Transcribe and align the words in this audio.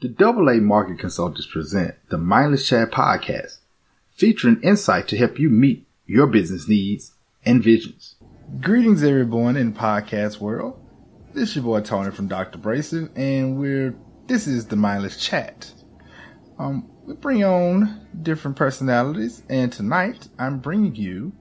The 0.00 0.12
AA 0.18 0.60
Market 0.60 0.98
Consultants 0.98 1.46
present 1.46 1.94
the 2.10 2.18
Mindless 2.18 2.68
Chat 2.68 2.90
podcast, 2.90 3.58
featuring 4.10 4.60
insight 4.60 5.06
to 5.08 5.16
help 5.16 5.38
you 5.38 5.48
meet 5.48 5.86
your 6.04 6.26
business 6.26 6.68
needs 6.68 7.14
and 7.44 7.62
visions. 7.62 8.16
Greetings, 8.60 9.04
everyone 9.04 9.56
in 9.56 9.72
podcast 9.72 10.40
world. 10.40 10.84
This 11.32 11.50
is 11.50 11.56
your 11.56 11.64
boy 11.64 11.80
Tony 11.80 12.10
from 12.10 12.26
Dr. 12.26 12.58
Brayson, 12.58 13.16
and 13.16 13.56
we're 13.56 13.94
this 14.26 14.48
is 14.48 14.66
the 14.66 14.74
Mindless 14.76 15.16
Chat. 15.16 15.72
Um, 16.58 16.90
we 17.04 17.14
bring 17.14 17.44
on 17.44 18.04
different 18.20 18.56
personalities, 18.56 19.44
and 19.48 19.72
tonight 19.72 20.26
I'm 20.40 20.58
bringing 20.58 20.96
you 20.96 21.32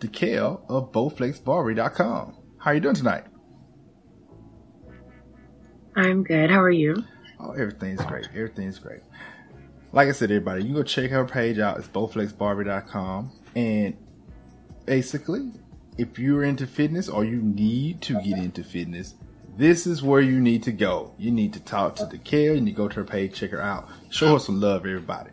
DeKale 0.00 0.60
of 0.68 0.90
BowFlexBarbie.com. 0.90 2.36
How 2.58 2.70
are 2.72 2.74
you 2.74 2.80
doing 2.80 2.96
tonight? 2.96 3.24
I'm 5.94 6.24
good. 6.24 6.50
How 6.50 6.60
are 6.60 6.70
you? 6.70 7.04
Oh, 7.46 7.52
everything's 7.52 8.04
great. 8.04 8.26
Everything's 8.34 8.78
great. 8.78 9.00
Like 9.92 10.08
I 10.08 10.12
said, 10.12 10.30
everybody, 10.30 10.64
you 10.64 10.74
go 10.74 10.82
check 10.82 11.10
her 11.10 11.24
page 11.24 11.58
out. 11.58 11.78
It's 11.78 11.86
bowflexbarbie.com. 11.88 13.30
And 13.54 13.96
basically, 14.84 15.52
if 15.96 16.18
you're 16.18 16.42
into 16.42 16.66
fitness 16.66 17.08
or 17.08 17.24
you 17.24 17.40
need 17.40 18.02
to 18.02 18.14
get 18.14 18.36
into 18.36 18.64
fitness, 18.64 19.14
this 19.56 19.86
is 19.86 20.02
where 20.02 20.20
you 20.20 20.40
need 20.40 20.64
to 20.64 20.72
go. 20.72 21.14
You 21.18 21.30
need 21.30 21.52
to 21.52 21.60
talk 21.60 21.96
to 21.96 22.04
DeKale. 22.04 22.56
You 22.56 22.60
need 22.60 22.72
to 22.72 22.76
go 22.76 22.88
to 22.88 22.96
her 22.96 23.04
page, 23.04 23.34
check 23.34 23.50
her 23.50 23.62
out, 23.62 23.88
show 24.10 24.32
her 24.34 24.38
some 24.40 24.60
love, 24.60 24.80
everybody. 24.84 25.30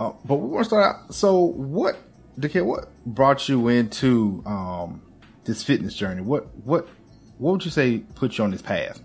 Uh, 0.00 0.12
but 0.24 0.36
we 0.36 0.48
want 0.48 0.64
to 0.64 0.68
start 0.68 0.96
out. 0.96 1.14
So, 1.14 1.38
what, 1.38 1.96
DeKale, 2.40 2.66
what 2.66 2.88
brought 3.06 3.48
you 3.48 3.68
into 3.68 4.42
um, 4.46 5.00
this 5.44 5.62
fitness 5.62 5.94
journey? 5.94 6.22
What, 6.22 6.54
what, 6.64 6.88
what 7.38 7.52
would 7.52 7.64
you 7.64 7.70
say 7.70 7.98
put 7.98 8.36
you 8.36 8.44
on 8.44 8.50
this 8.50 8.62
path? 8.62 9.00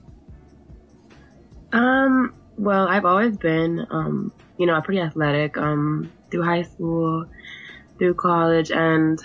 Um, 1.71 2.33
well, 2.57 2.87
I've 2.87 3.05
always 3.05 3.37
been, 3.37 3.85
um, 3.89 4.33
you 4.57 4.65
know, 4.65 4.81
pretty 4.81 5.01
athletic, 5.01 5.57
um, 5.57 6.11
through 6.31 6.43
high 6.43 6.63
school, 6.63 7.25
through 7.97 8.15
college, 8.15 8.71
and 8.71 9.19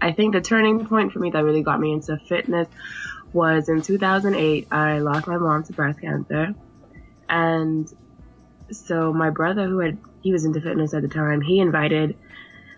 I 0.00 0.12
think 0.12 0.34
the 0.34 0.40
turning 0.40 0.86
point 0.86 1.12
for 1.12 1.18
me 1.18 1.30
that 1.30 1.44
really 1.44 1.62
got 1.62 1.80
me 1.80 1.92
into 1.92 2.18
fitness 2.28 2.68
was 3.32 3.68
in 3.68 3.82
2008. 3.82 4.68
I 4.70 4.98
lost 4.98 5.26
my 5.26 5.36
mom 5.38 5.62
to 5.64 5.72
breast 5.72 6.00
cancer, 6.00 6.54
and 7.28 7.88
so 8.70 9.12
my 9.12 9.30
brother, 9.30 9.66
who 9.66 9.78
had 9.78 9.98
he 10.22 10.32
was 10.32 10.44
into 10.44 10.60
fitness 10.60 10.94
at 10.94 11.02
the 11.02 11.08
time, 11.08 11.40
he 11.40 11.60
invited 11.60 12.16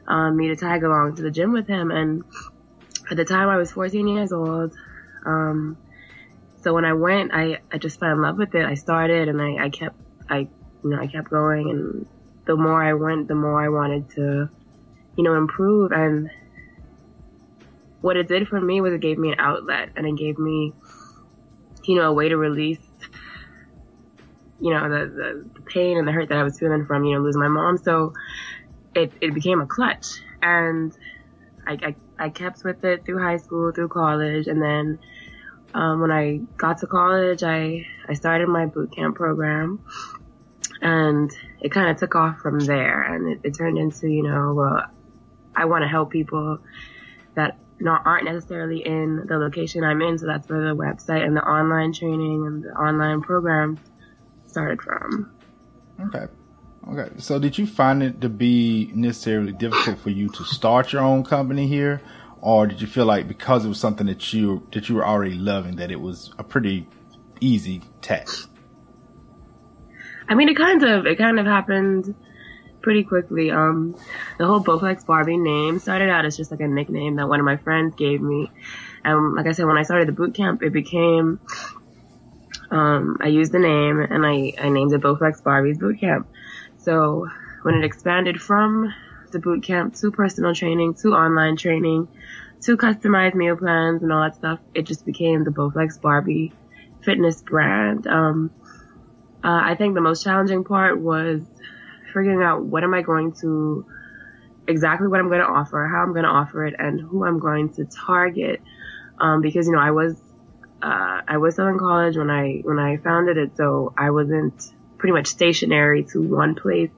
um, 0.07 0.37
me 0.37 0.49
to 0.49 0.57
tag 0.57 0.83
along 0.83 1.17
to 1.17 1.23
the 1.23 1.31
gym 1.31 1.53
with 1.53 1.67
him, 1.67 1.91
and 1.91 2.23
at 3.11 3.17
the 3.17 3.25
time 3.25 3.49
I 3.49 3.57
was 3.57 3.73
14 3.73 4.07
years 4.09 4.33
old. 4.33 4.75
Um, 5.27 5.79
so 6.65 6.73
when 6.73 6.87
I 6.87 6.95
went, 6.95 7.33
I, 7.35 7.59
I 7.71 7.77
just 7.77 8.01
fell 8.01 8.11
in 8.11 8.23
love 8.23 8.39
with 8.39 8.55
it. 8.55 8.65
I 8.65 8.73
started 8.73 9.29
and 9.29 9.41
I, 9.41 9.67
I 9.67 9.69
kept, 9.69 9.97
I, 10.31 10.39
you 10.39 10.91
know, 10.91 10.99
I 10.99 11.07
kept 11.07 11.29
going 11.29 11.69
and 11.69 12.07
the 12.47 12.57
more 12.57 12.83
I 12.83 12.95
went, 12.95 13.29
the 13.29 13.35
more 13.35 13.63
I 13.63 13.69
wanted 13.69 14.09
to, 14.13 14.49
you 15.15 15.25
know, 15.25 15.35
improve. 15.35 15.93
And 15.93 16.31
what 18.01 18.17
it 18.17 18.29
did 18.29 18.49
for 18.49 18.59
me 18.59 18.81
was 18.81 18.95
it 18.95 19.03
gave 19.03 19.19
me 19.19 19.31
an 19.33 19.41
outlet 19.41 19.91
and 19.95 20.07
it 20.07 20.17
gave 20.17 20.39
me, 20.39 20.73
you 21.85 21.97
know, 21.97 22.09
a 22.09 22.13
way 22.15 22.31
to 22.31 22.37
release, 22.39 22.81
you 24.59 24.73
know, 24.73 24.89
the, 24.89 25.45
the, 25.55 25.61
pain 25.67 25.99
and 25.99 26.09
the 26.09 26.13
hurt 26.13 26.31
that 26.31 26.39
I 26.39 26.45
was 26.45 26.59
feeling 26.59 26.87
from, 26.87 27.05
you 27.05 27.15
know, 27.15 27.23
losing 27.23 27.43
my 27.43 27.49
mom. 27.49 27.77
So 27.77 28.15
it, 28.95 29.13
it 29.21 29.35
became 29.35 29.61
a 29.61 29.67
clutch 29.67 30.23
and 30.41 30.97
I, 31.67 31.73
I, 31.73 31.97
I 32.19 32.29
kept 32.31 32.65
with 32.65 32.83
it 32.85 33.05
through 33.05 33.23
high 33.23 33.37
school, 33.37 33.71
through 33.73 33.89
college, 33.89 34.47
and 34.47 34.63
then 34.63 34.99
um, 35.75 36.01
when 36.01 36.11
I 36.11 36.39
got 36.57 36.79
to 36.79 36.87
college, 36.87 37.43
I, 37.43 37.87
I 38.09 38.15
started 38.15 38.49
my 38.49 38.67
boot 38.67 38.95
camp 38.95 39.17
program 39.17 39.85
and 40.81 41.31
it 41.61 41.71
kind 41.71 41.91
of 41.91 41.97
took 41.97 42.15
off 42.15 42.39
from 42.39 42.61
there 42.61 43.03
and 43.03 43.29
it, 43.29 43.41
it 43.43 43.55
turned 43.57 43.77
into, 43.77 44.09
you 44.09 44.23
know, 44.23 44.55
well, 44.55 44.85
I 45.55 45.65
want 45.65 45.83
to 45.83 45.89
help 45.89 46.11
people 46.11 46.59
that 47.35 47.59
not 47.81 48.03
aren't 48.05 48.25
necessarily 48.25 48.87
in 48.87 49.27
the 49.27 49.37
location 49.37 49.83
I'm 49.83 50.01
in. 50.01 50.17
So 50.19 50.27
that's 50.27 50.49
where 50.49 50.61
the 50.61 50.77
website 50.77 51.25
and 51.25 51.37
the 51.37 51.43
online 51.43 51.93
training 51.93 52.47
and 52.47 52.63
the 52.63 52.71
online 52.71 53.21
program 53.21 53.79
started 54.47 54.81
from. 54.81 55.33
Okay. 56.01 56.27
Okay. 56.89 57.15
So 57.19 57.39
did 57.39 57.59
you 57.59 57.67
find 57.67 58.03
it 58.03 58.21
to 58.21 58.29
be 58.29 58.93
necessarily 58.95 59.53
difficult 59.53 59.99
for 59.99 60.11
you 60.11 60.29
to 60.31 60.45
start 60.45 60.93
your 60.93 61.03
own 61.03 61.25
company 61.25 61.67
here? 61.67 62.01
Or 62.45 62.67
did 62.67 62.79
you 62.83 62.87
feel 62.87 63.07
like 63.07 63.27
because 63.27 63.65
it 63.65 63.69
was 63.69 63.81
something 63.81 64.07
that 64.07 64.35
you 64.35 64.69
that 64.73 64.91
you 64.91 64.95
were 64.95 65.07
already 65.07 65.35
loving 65.35 65.77
that 65.77 65.91
it 65.91 65.99
was 65.99 66.31
a 66.39 66.45
pretty 66.45 66.87
easy 67.41 67.81
task? 68.03 68.51
I 70.29 70.35
mean, 70.35 70.51
it 70.51 70.57
kind 70.57 70.83
of 70.83 71.07
it 71.07 71.17
kind 71.17 71.41
of 71.41 71.47
happened 71.47 72.15
pretty 72.83 73.03
quickly. 73.03 73.51
Um, 73.51 73.97
the 74.37 74.47
whole 74.47 74.63
Bowflex 74.63 75.07
Barbie 75.07 75.39
name 75.39 75.79
started 75.79 76.11
out 76.11 76.27
as 76.27 76.37
just 76.37 76.51
like 76.51 76.61
a 76.61 76.69
nickname 76.69 77.17
that 77.17 77.31
one 77.31 77.41
of 77.41 77.47
my 77.47 77.57
friends 77.57 77.95
gave 77.95 78.21
me, 78.21 78.51
and 79.05 79.35
like 79.35 79.47
I 79.47 79.53
said, 79.53 79.65
when 79.65 79.79
I 79.79 79.83
started 79.83 80.07
the 80.07 80.13
boot 80.13 80.35
camp, 80.35 80.63
it 80.63 80.75
became 80.75 81.41
um, 82.71 83.17
I 83.23 83.29
used 83.29 83.53
the 83.53 83.59
name 83.59 84.01
and 84.01 84.27
I 84.27 84.53
I 84.59 84.69
named 84.69 84.93
it 84.93 85.01
Bowflex 85.01 85.43
Barbie's 85.43 85.79
Boot 85.79 85.99
Camp. 85.99 86.29
So 86.77 87.27
when 87.63 87.77
it 87.77 87.87
expanded 87.87 88.39
from 88.39 88.93
the 89.35 89.41
boot 89.41 89.63
camp 89.63 89.95
to 89.97 90.11
personal 90.11 90.55
training 90.55 90.95
to 90.95 91.09
online 91.09 91.57
training 91.57 92.09
to 92.63 92.79
customized 92.79 93.35
meal 93.35 93.57
plans 93.57 94.03
and 94.03 94.11
all 94.11 94.23
that 94.23 94.37
stuff, 94.37 94.59
it 94.73 94.83
just 94.83 95.05
became 95.05 95.45
the 95.45 95.51
Bowflex 95.51 96.01
Barbie 96.01 96.53
fitness 97.03 97.43
brand. 97.43 98.07
Um, 98.07 98.51
uh, 99.45 99.61
I 99.63 99.75
think 99.75 99.95
the 99.95 100.01
most 100.01 100.25
challenging 100.25 100.65
part 100.65 100.99
was 100.99 101.43
figuring 102.07 102.43
out 102.43 102.65
what 102.65 102.83
am 102.85 102.95
I 102.95 103.03
going 103.03 103.33
to, 103.43 103.85
exactly 104.67 105.09
what 105.09 105.21
I'm 105.21 105.29
going 105.29 105.41
to 105.41 105.47
offer, 105.47 105.87
how 105.87 106.03
I'm 106.03 106.13
going 106.13 106.25
to 106.25 106.31
offer 106.31 106.65
it, 106.65 106.75
and 106.79 106.99
who 106.99 107.27
I'm 107.27 107.39
going 107.39 107.75
to 107.75 107.85
target. 107.85 108.63
Um, 109.19 109.43
because, 109.43 109.67
you 109.67 109.73
know, 109.73 109.81
I 109.81 109.91
was, 109.91 110.17
uh, 110.81 111.21
I 111.29 111.37
was 111.37 111.55
still 111.55 111.69
in 111.69 111.79
college 111.79 112.17
when 112.17 112.31
I, 112.31 112.61
when 112.63 112.79
I 112.79 112.97
founded 112.97 113.37
it, 113.37 113.57
so 113.57 113.93
I 113.99 114.11
wasn't 114.11 114.55
pretty 114.97 115.13
much 115.13 115.27
stationary 115.27 116.05
to 116.05 116.23
one 116.23 116.55
place. 116.55 116.91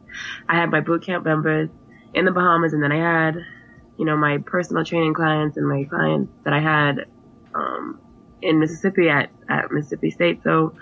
I 0.48 0.54
had 0.54 0.70
my 0.70 0.80
bootcamp 0.80 1.24
members 1.24 1.70
in 2.16 2.24
the 2.24 2.32
Bahamas 2.32 2.72
and 2.72 2.82
then 2.82 2.90
I 2.90 2.98
had 2.98 3.44
you 3.96 4.04
know, 4.04 4.16
my 4.16 4.38
personal 4.38 4.84
training 4.84 5.14
clients 5.14 5.56
and 5.56 5.68
my 5.68 5.84
clients 5.84 6.32
that 6.44 6.52
I 6.52 6.60
had, 6.60 7.06
um, 7.54 8.00
in 8.42 8.58
Mississippi 8.58 9.08
at, 9.08 9.30
at 9.48 9.70
Mississippi 9.70 10.10
State. 10.10 10.42
So 10.44 10.74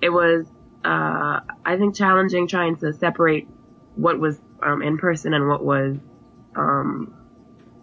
it 0.00 0.10
was, 0.10 0.46
uh, 0.84 1.40
I 1.64 1.76
think 1.76 1.94
challenging 1.94 2.48
trying 2.48 2.76
to 2.78 2.92
separate 2.92 3.48
what 3.94 4.18
was, 4.18 4.40
um, 4.62 4.82
in 4.82 4.98
person 4.98 5.34
and 5.34 5.48
what 5.48 5.64
was, 5.64 5.96
um, 6.56 7.14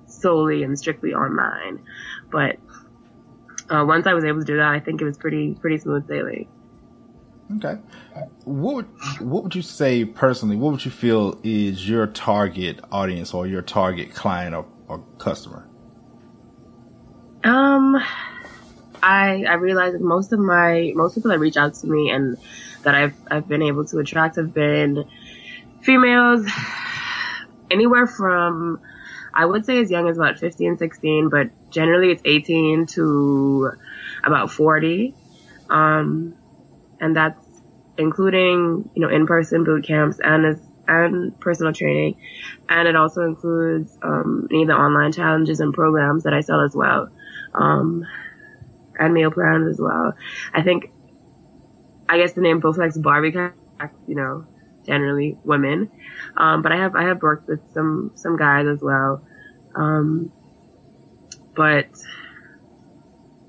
solely 0.08 0.64
and 0.64 0.78
strictly 0.78 1.14
online. 1.14 1.86
But, 2.30 2.58
uh, 3.70 3.86
once 3.88 4.08
I 4.08 4.14
was 4.14 4.26
able 4.26 4.40
to 4.40 4.46
do 4.46 4.58
that, 4.58 4.68
I 4.68 4.80
think 4.80 5.02
it 5.02 5.06
was 5.06 5.18
pretty, 5.18 5.56
pretty 5.56 5.78
smooth 5.78 6.08
sailing. 6.08 6.48
Okay. 7.58 7.78
What 8.46 8.76
would, 8.76 8.86
what 9.20 9.44
would 9.44 9.56
you 9.56 9.62
say 9.62 10.04
personally? 10.04 10.56
What 10.56 10.72
would 10.72 10.86
you 10.86 10.92
feel 10.92 11.40
is 11.44 11.88
your 11.88 12.08
target 12.08 12.80
audience 12.92 13.34
or 13.34 13.46
your 13.46 13.62
target 13.62 14.14
client 14.16 14.56
or, 14.56 14.66
or 14.88 15.04
customer? 15.20 15.68
Um, 17.44 17.96
I 19.04 19.46
I 19.48 19.54
realize 19.54 19.94
that 19.94 20.02
most 20.02 20.34
of 20.34 20.40
my 20.40 20.92
most 20.96 21.14
people 21.14 21.30
that 21.30 21.38
reach 21.38 21.58
out 21.58 21.76
to 21.76 21.88
me 21.88 22.10
and 22.10 22.38
that 22.82 22.96
I've 22.96 23.16
I've 23.30 23.48
been 23.48 23.62
able 23.62 23.86
to 23.86 24.00
attract 24.00 24.38
have 24.38 24.52
been 24.52 25.06
females, 25.82 26.48
anywhere 27.70 28.08
from 28.08 28.80
I 29.36 29.46
would 29.46 29.66
say 29.66 29.80
as 29.80 29.92
young 29.92 30.08
as 30.08 30.18
about 30.18 30.40
15, 30.40 30.78
16, 30.78 31.30
but 31.30 31.50
generally 31.70 32.10
it's 32.12 32.22
18 32.24 32.86
to 32.88 33.72
about 34.24 34.50
40. 34.50 35.14
Um, 35.70 36.36
and 37.00 37.16
that's 37.16 37.62
including 37.98 38.90
you 38.94 39.02
know 39.02 39.10
in-person 39.10 39.64
boot 39.64 39.86
camps 39.86 40.20
and 40.24 40.46
as 40.46 40.62
and 40.88 41.40
personal 41.40 41.74
training, 41.74 42.16
and 42.70 42.88
it 42.88 42.96
also 42.96 43.22
includes 43.22 43.98
um, 44.02 44.48
any 44.52 44.64
of 44.64 44.68
the 44.68 44.74
online 44.76 45.12
challenges 45.12 45.60
and 45.60 45.74
programs 45.74 46.24
that 46.24 46.34
I 46.34 46.42
sell 46.42 46.62
as 46.62 46.76
well, 46.76 47.10
um, 47.54 48.04
and 49.00 49.14
meal 49.14 49.32
plans 49.32 49.68
as 49.68 49.80
well. 49.80 50.14
I 50.54 50.62
think, 50.62 50.92
I 52.10 52.18
guess 52.18 52.34
the 52.34 52.42
name 52.42 52.62
Bowflex 52.62 53.02
Barbie, 53.02 53.34
you 54.08 54.16
know, 54.16 54.46
generally 54.86 55.38
women, 55.44 55.92
um, 56.38 56.62
but 56.62 56.72
I 56.72 56.78
have 56.78 56.96
I 56.96 57.04
have 57.06 57.22
worked 57.22 57.48
with 57.48 57.60
some 57.74 58.12
some 58.16 58.38
guys 58.38 58.68
as 58.68 58.82
well, 58.82 59.22
um, 59.76 60.32
but 61.56 61.88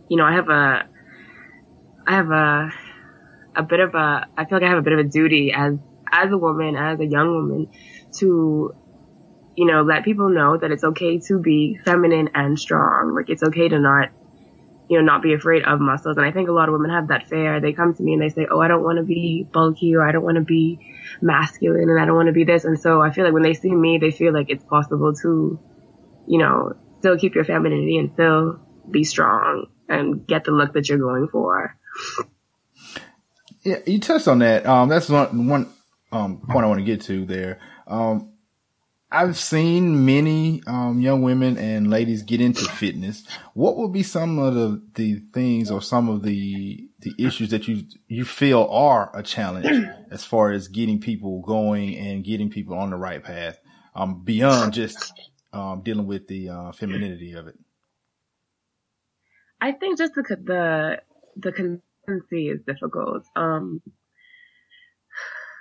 you 0.09 0.17
know 0.17 0.25
I 0.25 0.33
have 0.33 0.49
a 0.49 0.89
I 2.07 2.13
have 2.15 2.31
a 2.31 2.71
a 3.57 3.63
bit 3.63 3.81
of 3.81 3.95
a, 3.95 4.27
I 4.37 4.45
feel 4.45 4.59
like 4.59 4.67
I 4.67 4.69
have 4.69 4.79
a 4.79 4.83
bit 4.83 4.93
of 4.93 4.99
a 4.99 5.05
duty 5.05 5.53
as, 5.57 5.75
as 6.13 6.31
a 6.31 6.39
woman, 6.39 6.77
as 6.77 7.01
a 7.01 7.07
young 7.07 7.29
woman 7.35 7.71
to, 8.19 8.75
you 9.57 9.67
know, 9.67 9.83
let 9.83 10.05
people 10.05 10.29
know 10.29 10.57
that 10.57 10.71
it's 10.71 10.85
okay 10.85 11.19
to 11.21 11.39
be 11.39 11.79
feminine 11.85 12.31
and 12.35 12.59
strong. 12.59 13.15
Like 13.15 13.31
it's 13.31 13.43
okay 13.43 13.69
to 13.69 13.79
not 13.79 14.11
you 14.89 14.99
know, 14.99 15.05
not 15.05 15.23
be 15.23 15.35
afraid 15.35 15.65
of 15.65 15.81
muscles. 15.81 16.17
And 16.17 16.25
I 16.25 16.31
think 16.31 16.49
a 16.49 16.53
lot 16.53 16.69
of 16.69 16.73
women 16.73 16.91
have 16.91 17.09
that 17.09 17.27
fear. 17.29 17.61
They 17.61 17.73
come 17.73 17.95
to 17.95 18.03
me 18.03 18.13
and 18.13 18.23
they 18.23 18.29
say, 18.29 18.47
Oh, 18.51 18.61
I 18.61 18.69
don't 18.69 18.85
want 18.85 18.99
to 18.99 19.05
be 19.05 19.47
bulky 19.51 19.95
or 19.97 20.07
I 20.07 20.13
don't 20.13 20.23
want 20.23 20.37
to 20.37 20.45
be 20.45 20.79
masculine 21.21 21.91
and 21.91 22.01
I 22.01 22.05
don't 22.05 22.15
want 22.15 22.29
to 22.29 22.33
be 22.33 22.45
this. 22.45 22.65
And 22.65 22.79
so 22.79 23.01
I 23.03 23.11
feel 23.11 23.25
like 23.25 23.33
when 23.33 23.43
they 23.43 23.55
see 23.55 23.75
me, 23.75 23.99
they 23.99 24.11
feel 24.11 24.33
like 24.33 24.49
it's 24.49 24.65
possible 24.65 25.13
to, 25.23 25.59
you 26.27 26.39
know, 26.39 26.75
still 27.01 27.19
keep 27.19 27.35
your 27.35 27.45
femininity 27.45 27.99
and 27.99 28.13
still 28.13 28.61
be 28.89 29.03
strong 29.03 29.67
and 29.89 30.27
get 30.27 30.45
the 30.45 30.53
look 30.53 30.75
that 30.75 30.89
you're 30.89 30.99
going 30.99 31.29
for. 31.29 31.77
Yeah, 33.67 33.81
you 33.85 33.99
touched 33.99 34.29
on 34.29 34.39
that. 34.39 34.65
Um, 34.65 34.89
that's 34.89 35.09
one, 35.09 35.49
one, 35.49 35.69
um, 36.13 36.39
point 36.39 36.65
I 36.65 36.69
want 36.69 36.79
to 36.79 36.85
get 36.85 37.01
to 37.03 37.27
there. 37.27 37.59
Um, 37.89 38.31
I've 39.11 39.37
seen 39.37 40.07
many 40.07 40.63
um, 40.69 41.01
young 41.01 41.23
women 41.23 41.59
and 41.59 41.91
ladies 41.91 42.23
get 42.23 42.41
into 42.41 42.65
fitness. 42.65 43.27
What 43.55 43.77
would 43.77 43.93
be 43.93 44.05
some 44.05 44.39
of 44.39 44.55
the, 44.55 44.81
the 44.95 45.19
things 45.35 45.73
or 45.73 45.83
some 45.83 46.09
of 46.09 46.23
the 46.23 46.89
the 47.01 47.13
issues 47.19 47.51
that 47.51 47.67
you 47.67 47.83
you 48.07 48.25
feel 48.25 48.69
are 48.71 49.11
a 49.15 49.23
challenge 49.25 49.89
as 50.13 50.25
far 50.25 50.53
as 50.53 50.69
getting 50.69 51.01
people 51.01 51.41
going 51.43 51.97
and 51.97 52.25
getting 52.25 52.51
people 52.51 52.79
on 52.79 52.91
the 52.91 52.97
right 52.97 53.23
path 53.23 53.59
um, 53.97 54.23
beyond 54.23 54.75
just 54.75 55.13
um, 55.53 55.83
dealing 55.83 56.07
with 56.07 56.29
the 56.29 56.51
uh, 56.51 56.71
femininity 56.71 57.33
of 57.33 57.49
it? 57.49 57.59
I 59.61 59.73
think 59.73 59.99
just 59.99 60.15
the 60.15 60.23
the 60.23 61.03
the 61.37 61.81
consistency 62.07 62.49
is 62.49 62.61
difficult. 62.67 63.25
Um, 63.37 63.83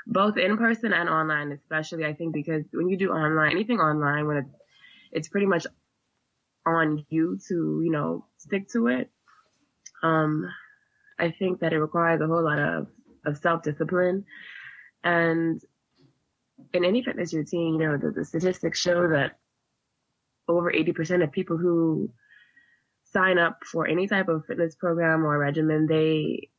both 0.07 0.37
in 0.37 0.57
person 0.57 0.93
and 0.93 1.09
online, 1.09 1.51
especially. 1.51 2.05
I 2.05 2.13
think 2.13 2.33
because 2.33 2.63
when 2.71 2.89
you 2.89 2.97
do 2.97 3.11
online, 3.11 3.51
anything 3.51 3.79
online, 3.79 4.27
when 4.27 4.37
it's 4.37 4.49
it's 5.11 5.29
pretty 5.29 5.47
much 5.47 5.65
on 6.65 7.05
you 7.09 7.39
to 7.47 7.81
you 7.83 7.91
know 7.91 8.25
stick 8.37 8.69
to 8.69 8.87
it. 8.87 9.09
Um, 10.03 10.45
I 11.17 11.31
think 11.31 11.61
that 11.61 11.73
it 11.73 11.79
requires 11.79 12.21
a 12.21 12.27
whole 12.27 12.43
lot 12.43 12.59
of 12.59 12.87
of 13.25 13.37
self 13.37 13.63
discipline, 13.63 14.25
and 15.03 15.61
in 16.73 16.85
any 16.85 17.03
fitness 17.03 17.33
routine, 17.33 17.73
you 17.73 17.79
know, 17.79 17.97
the, 17.97 18.11
the 18.11 18.25
statistics 18.25 18.79
show 18.79 19.09
that 19.09 19.37
over 20.47 20.71
80% 20.71 21.23
of 21.23 21.31
people 21.31 21.57
who 21.57 22.09
sign 23.15 23.37
up 23.37 23.59
for 23.71 23.87
any 23.87 24.07
type 24.07 24.27
of 24.27 24.45
fitness 24.45 24.75
program 24.75 25.25
or 25.25 25.37
regimen, 25.37 25.87
they 25.87 26.49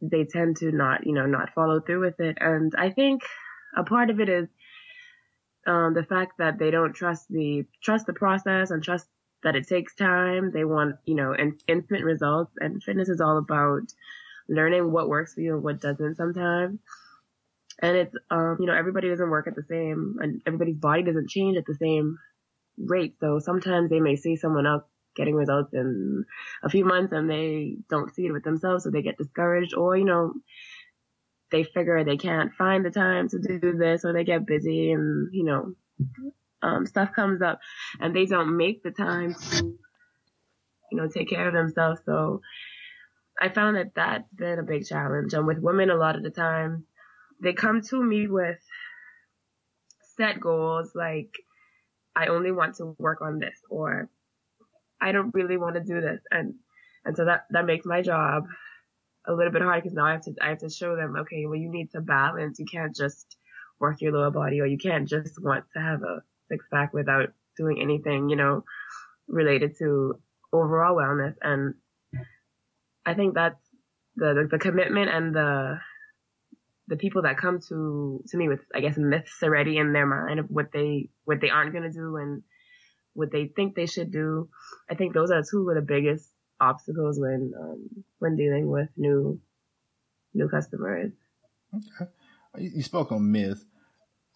they 0.00 0.24
tend 0.24 0.56
to 0.56 0.72
not, 0.72 1.06
you 1.06 1.12
know, 1.12 1.26
not 1.26 1.52
follow 1.54 1.80
through 1.80 2.00
with 2.00 2.20
it. 2.20 2.38
And 2.40 2.72
I 2.78 2.90
think 2.90 3.22
a 3.76 3.84
part 3.84 4.08
of 4.10 4.20
it 4.20 4.28
is 4.28 4.48
um, 5.66 5.92
the 5.94 6.04
fact 6.04 6.32
that 6.38 6.58
they 6.58 6.70
don't 6.70 6.94
trust 6.94 7.26
the 7.28 7.64
trust 7.82 8.06
the 8.06 8.14
process 8.14 8.70
and 8.70 8.82
trust 8.82 9.06
that 9.42 9.56
it 9.56 9.68
takes 9.68 9.94
time. 9.94 10.52
They 10.52 10.64
want, 10.64 10.96
you 11.04 11.16
know, 11.16 11.32
in, 11.32 11.58
instant 11.66 12.04
results. 12.04 12.52
And 12.60 12.82
fitness 12.82 13.08
is 13.08 13.20
all 13.20 13.38
about 13.38 13.82
learning 14.48 14.90
what 14.90 15.08
works 15.08 15.34
for 15.34 15.40
you 15.40 15.54
and 15.54 15.62
what 15.62 15.80
doesn't 15.80 16.16
sometimes. 16.16 16.78
And 17.82 17.96
it's, 17.96 18.14
um, 18.30 18.58
you 18.60 18.66
know, 18.66 18.74
everybody 18.74 19.08
doesn't 19.08 19.30
work 19.30 19.46
at 19.46 19.54
the 19.54 19.64
same, 19.68 20.16
and 20.20 20.42
everybody's 20.46 20.76
body 20.76 21.02
doesn't 21.02 21.30
change 21.30 21.56
at 21.56 21.64
the 21.66 21.78
same 21.80 22.18
rate. 22.76 23.14
So 23.20 23.38
sometimes 23.38 23.88
they 23.88 24.00
may 24.00 24.16
see 24.16 24.36
someone 24.36 24.66
else 24.66 24.84
getting 25.16 25.34
results 25.34 25.72
in 25.72 26.24
a 26.62 26.68
few 26.68 26.84
months 26.84 27.12
and 27.12 27.28
they 27.28 27.76
don't 27.88 28.14
see 28.14 28.26
it 28.26 28.32
with 28.32 28.44
themselves, 28.44 28.84
so 28.84 28.90
they 28.90 29.02
get 29.02 29.18
discouraged 29.18 29.74
or, 29.74 29.96
you 29.96 30.04
know, 30.04 30.32
they 31.50 31.64
figure 31.64 32.04
they 32.04 32.16
can't 32.16 32.54
find 32.54 32.84
the 32.84 32.90
time 32.90 33.28
to 33.28 33.38
do 33.38 33.72
this 33.76 34.04
or 34.04 34.12
they 34.12 34.24
get 34.24 34.46
busy 34.46 34.92
and, 34.92 35.28
you 35.32 35.44
know, 35.44 35.74
um, 36.62 36.86
stuff 36.86 37.12
comes 37.14 37.42
up 37.42 37.60
and 37.98 38.14
they 38.14 38.26
don't 38.26 38.56
make 38.56 38.82
the 38.82 38.90
time 38.90 39.34
to, 39.34 39.78
you 40.92 40.98
know, 40.98 41.08
take 41.08 41.28
care 41.28 41.48
of 41.48 41.54
themselves. 41.54 42.00
So 42.06 42.40
I 43.40 43.48
found 43.48 43.76
that 43.76 43.94
that's 43.94 44.32
been 44.32 44.58
a 44.58 44.64
big 44.64 44.86
challenge. 44.86 45.32
And 45.34 45.46
with 45.46 45.58
women, 45.58 45.90
a 45.90 45.96
lot 45.96 46.16
of 46.16 46.22
the 46.22 46.30
time, 46.30 46.84
they 47.42 47.52
come 47.52 47.80
to 47.80 48.02
me 48.02 48.26
with 48.28 48.58
set 50.16 50.38
goals 50.40 50.92
like, 50.94 51.34
I 52.14 52.26
only 52.26 52.52
want 52.52 52.76
to 52.76 52.94
work 52.98 53.22
on 53.22 53.38
this 53.38 53.58
or 53.70 54.08
I 55.00 55.12
don't 55.12 55.34
really 55.34 55.56
want 55.56 55.74
to 55.76 55.80
do 55.80 56.00
this. 56.00 56.20
And, 56.30 56.54
and 57.04 57.16
so 57.16 57.24
that, 57.24 57.46
that 57.50 57.66
makes 57.66 57.86
my 57.86 58.02
job 58.02 58.44
a 59.26 59.32
little 59.32 59.52
bit 59.52 59.62
hard 59.62 59.82
because 59.82 59.94
now 59.94 60.06
I 60.06 60.12
have 60.12 60.22
to, 60.22 60.34
I 60.40 60.48
have 60.50 60.58
to 60.58 60.70
show 60.70 60.96
them, 60.96 61.16
okay, 61.20 61.46
well, 61.46 61.56
you 61.56 61.70
need 61.70 61.90
to 61.92 62.00
balance. 62.00 62.58
You 62.58 62.66
can't 62.70 62.94
just 62.94 63.36
work 63.78 64.00
your 64.00 64.12
lower 64.12 64.30
body 64.30 64.60
or 64.60 64.66
you 64.66 64.78
can't 64.78 65.08
just 65.08 65.42
want 65.42 65.64
to 65.74 65.80
have 65.80 66.02
a 66.02 66.22
six 66.48 66.64
pack 66.72 66.92
without 66.92 67.32
doing 67.56 67.80
anything, 67.80 68.28
you 68.28 68.36
know, 68.36 68.64
related 69.28 69.76
to 69.78 70.20
overall 70.52 70.96
wellness. 70.96 71.34
And 71.42 71.74
I 73.06 73.14
think 73.14 73.34
that's 73.34 73.60
the, 74.16 74.34
the, 74.34 74.48
the 74.52 74.58
commitment 74.58 75.10
and 75.10 75.34
the, 75.34 75.78
the 76.90 76.96
people 76.96 77.22
that 77.22 77.38
come 77.38 77.60
to 77.68 78.22
to 78.28 78.36
me 78.36 78.48
with 78.48 78.60
I 78.74 78.80
guess 78.80 78.98
myths 78.98 79.42
already 79.44 79.78
in 79.78 79.92
their 79.92 80.06
mind 80.06 80.40
of 80.40 80.46
what 80.48 80.72
they 80.72 81.08
what 81.24 81.40
they 81.40 81.48
aren't 81.48 81.72
going 81.72 81.84
to 81.84 81.96
do 81.96 82.16
and 82.16 82.42
what 83.14 83.32
they 83.32 83.46
think 83.46 83.74
they 83.74 83.86
should 83.86 84.12
do. 84.12 84.48
I 84.88 84.94
think 84.94 85.14
those 85.14 85.30
are 85.30 85.42
two 85.42 85.68
of 85.68 85.74
the 85.74 85.82
biggest 85.82 86.30
obstacles 86.60 87.18
when 87.18 87.52
um, 87.58 88.04
when 88.18 88.36
dealing 88.36 88.68
with 88.68 88.88
new 88.96 89.40
new 90.34 90.48
customers. 90.48 91.12
Okay, 91.74 92.10
you 92.58 92.82
spoke 92.82 93.12
on 93.12 93.30
myth. 93.30 93.64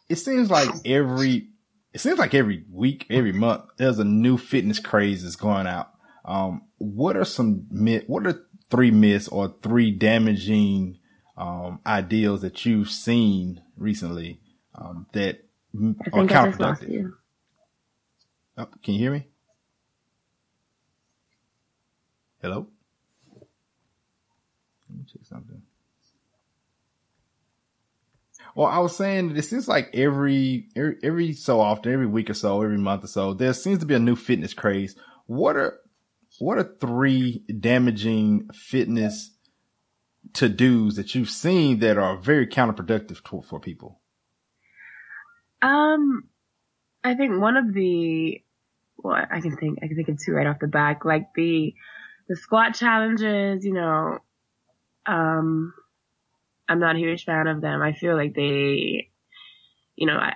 It 0.09 0.17
seems 0.17 0.51
like 0.51 0.69
every 0.85 1.49
it 1.93 2.01
seems 2.01 2.19
like 2.19 2.35
every 2.35 2.65
week, 2.71 3.07
every 3.09 3.33
month, 3.33 3.65
there's 3.77 3.99
a 3.99 4.05
new 4.05 4.37
fitness 4.37 4.81
craze 4.81 5.23
that's 5.23 5.37
going 5.37 5.67
out. 5.67 5.91
Um, 6.25 6.63
what 6.79 7.17
are 7.17 7.25
some 7.25 7.67
myth? 7.71 8.05
What 8.07 8.27
are 8.27 8.47
three 8.71 8.91
myths 8.91 9.29
or 9.29 9.55
three 9.63 9.93
damaging 9.93 10.99
um, 11.37 11.81
ideals 11.87 12.43
that 12.43 12.67
you've 12.67 12.91
seen 12.91 13.63
recently 13.77 14.41
um, 14.75 15.07
that 15.13 15.45
are 15.75 16.25
counterproductive? 16.25 17.13
Oh, 18.57 18.69
can 18.83 18.95
you 18.95 19.01
hear 19.01 19.13
me? 19.13 19.27
Hello? 22.41 22.69
Let 24.89 24.99
me 24.99 25.05
check 25.11 25.25
something. 25.25 25.63
Well, 28.55 28.69
I 28.69 28.79
was 28.79 28.97
saying 28.97 29.29
that 29.29 29.39
it 29.39 29.43
seems 29.43 29.67
like 29.67 29.91
every, 29.95 30.69
every 30.77 30.97
every 31.03 31.33
so 31.33 31.61
often, 31.61 31.93
every 31.93 32.07
week 32.07 32.31
or 32.31 32.35
so, 32.35 32.63
every 32.63 32.79
month 32.79 33.03
or 33.05 33.09
so, 33.09 33.35
there 33.35 33.53
seems 33.53 33.81
to 33.81 33.87
be 33.87 33.95
a 33.95 33.99
new 33.99 34.15
fitness 34.15 34.55
craze. 34.55 34.95
What 35.27 35.57
are 35.57 35.81
what 36.39 36.59
are 36.59 36.77
three 36.81 37.45
damaging 37.61 38.49
fitness 38.53 39.31
to 40.35 40.49
dos 40.49 40.97
that 40.97 41.15
you've 41.15 41.31
seen 41.31 41.81
that 41.81 41.99
are 41.99 42.17
very 42.17 42.47
counterproductive 42.47 43.25
to, 43.25 43.43
for 43.43 43.59
people? 43.59 44.01
Um, 45.63 46.29
I 47.05 47.15
think 47.15 47.39
one 47.41 47.57
of 47.57 47.73
the 47.75 48.43
well, 48.97 49.15
I 49.15 49.41
can 49.41 49.57
think 49.57 49.81
I 49.83 49.87
can 49.87 49.97
think 49.97 50.09
of 50.09 50.19
two 50.19 50.33
right 50.33 50.47
off 50.47 50.59
the 50.59 50.67
back, 50.67 51.05
like 51.05 51.29
the 51.35 51.75
the 52.29 52.37
squat 52.37 52.75
challenges. 52.75 53.65
You 53.65 53.75
know, 53.75 54.19
um, 55.07 55.75
I'm 56.69 56.81
not 56.81 56.97
a 56.97 56.99
huge 56.99 57.25
fan 57.25 57.47
of 57.47 57.61
them. 57.61 57.83
I 57.83 57.93
feel 57.93 58.17
like 58.17 58.35
they, 58.35 59.11
you 59.97 60.07
know, 60.07 60.17
I. 60.17 60.35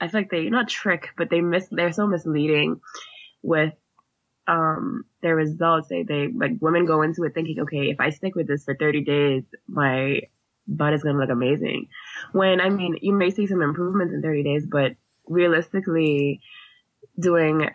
I 0.00 0.08
feel 0.08 0.20
like 0.20 0.30
they 0.30 0.50
not 0.50 0.68
trick, 0.68 1.10
but 1.16 1.30
they 1.30 1.40
miss. 1.40 1.68
They're 1.70 1.92
so 1.92 2.06
misleading 2.06 2.80
with 3.42 3.74
um 4.46 5.04
their 5.22 5.36
results. 5.36 5.88
They 5.88 6.02
they 6.02 6.28
like 6.28 6.52
women 6.60 6.84
go 6.86 7.02
into 7.02 7.24
it 7.24 7.34
thinking, 7.34 7.60
okay, 7.60 7.90
if 7.90 8.00
I 8.00 8.10
stick 8.10 8.34
with 8.34 8.46
this 8.46 8.64
for 8.64 8.74
30 8.74 9.04
days, 9.04 9.44
my 9.68 10.22
butt 10.66 10.94
is 10.94 11.02
gonna 11.02 11.18
look 11.18 11.30
amazing. 11.30 11.88
When 12.32 12.60
I 12.60 12.70
mean, 12.70 12.98
you 13.02 13.12
may 13.12 13.30
see 13.30 13.46
some 13.46 13.62
improvements 13.62 14.14
in 14.14 14.22
30 14.22 14.42
days, 14.42 14.66
but 14.66 14.92
realistically 15.26 16.40
doing 17.18 17.70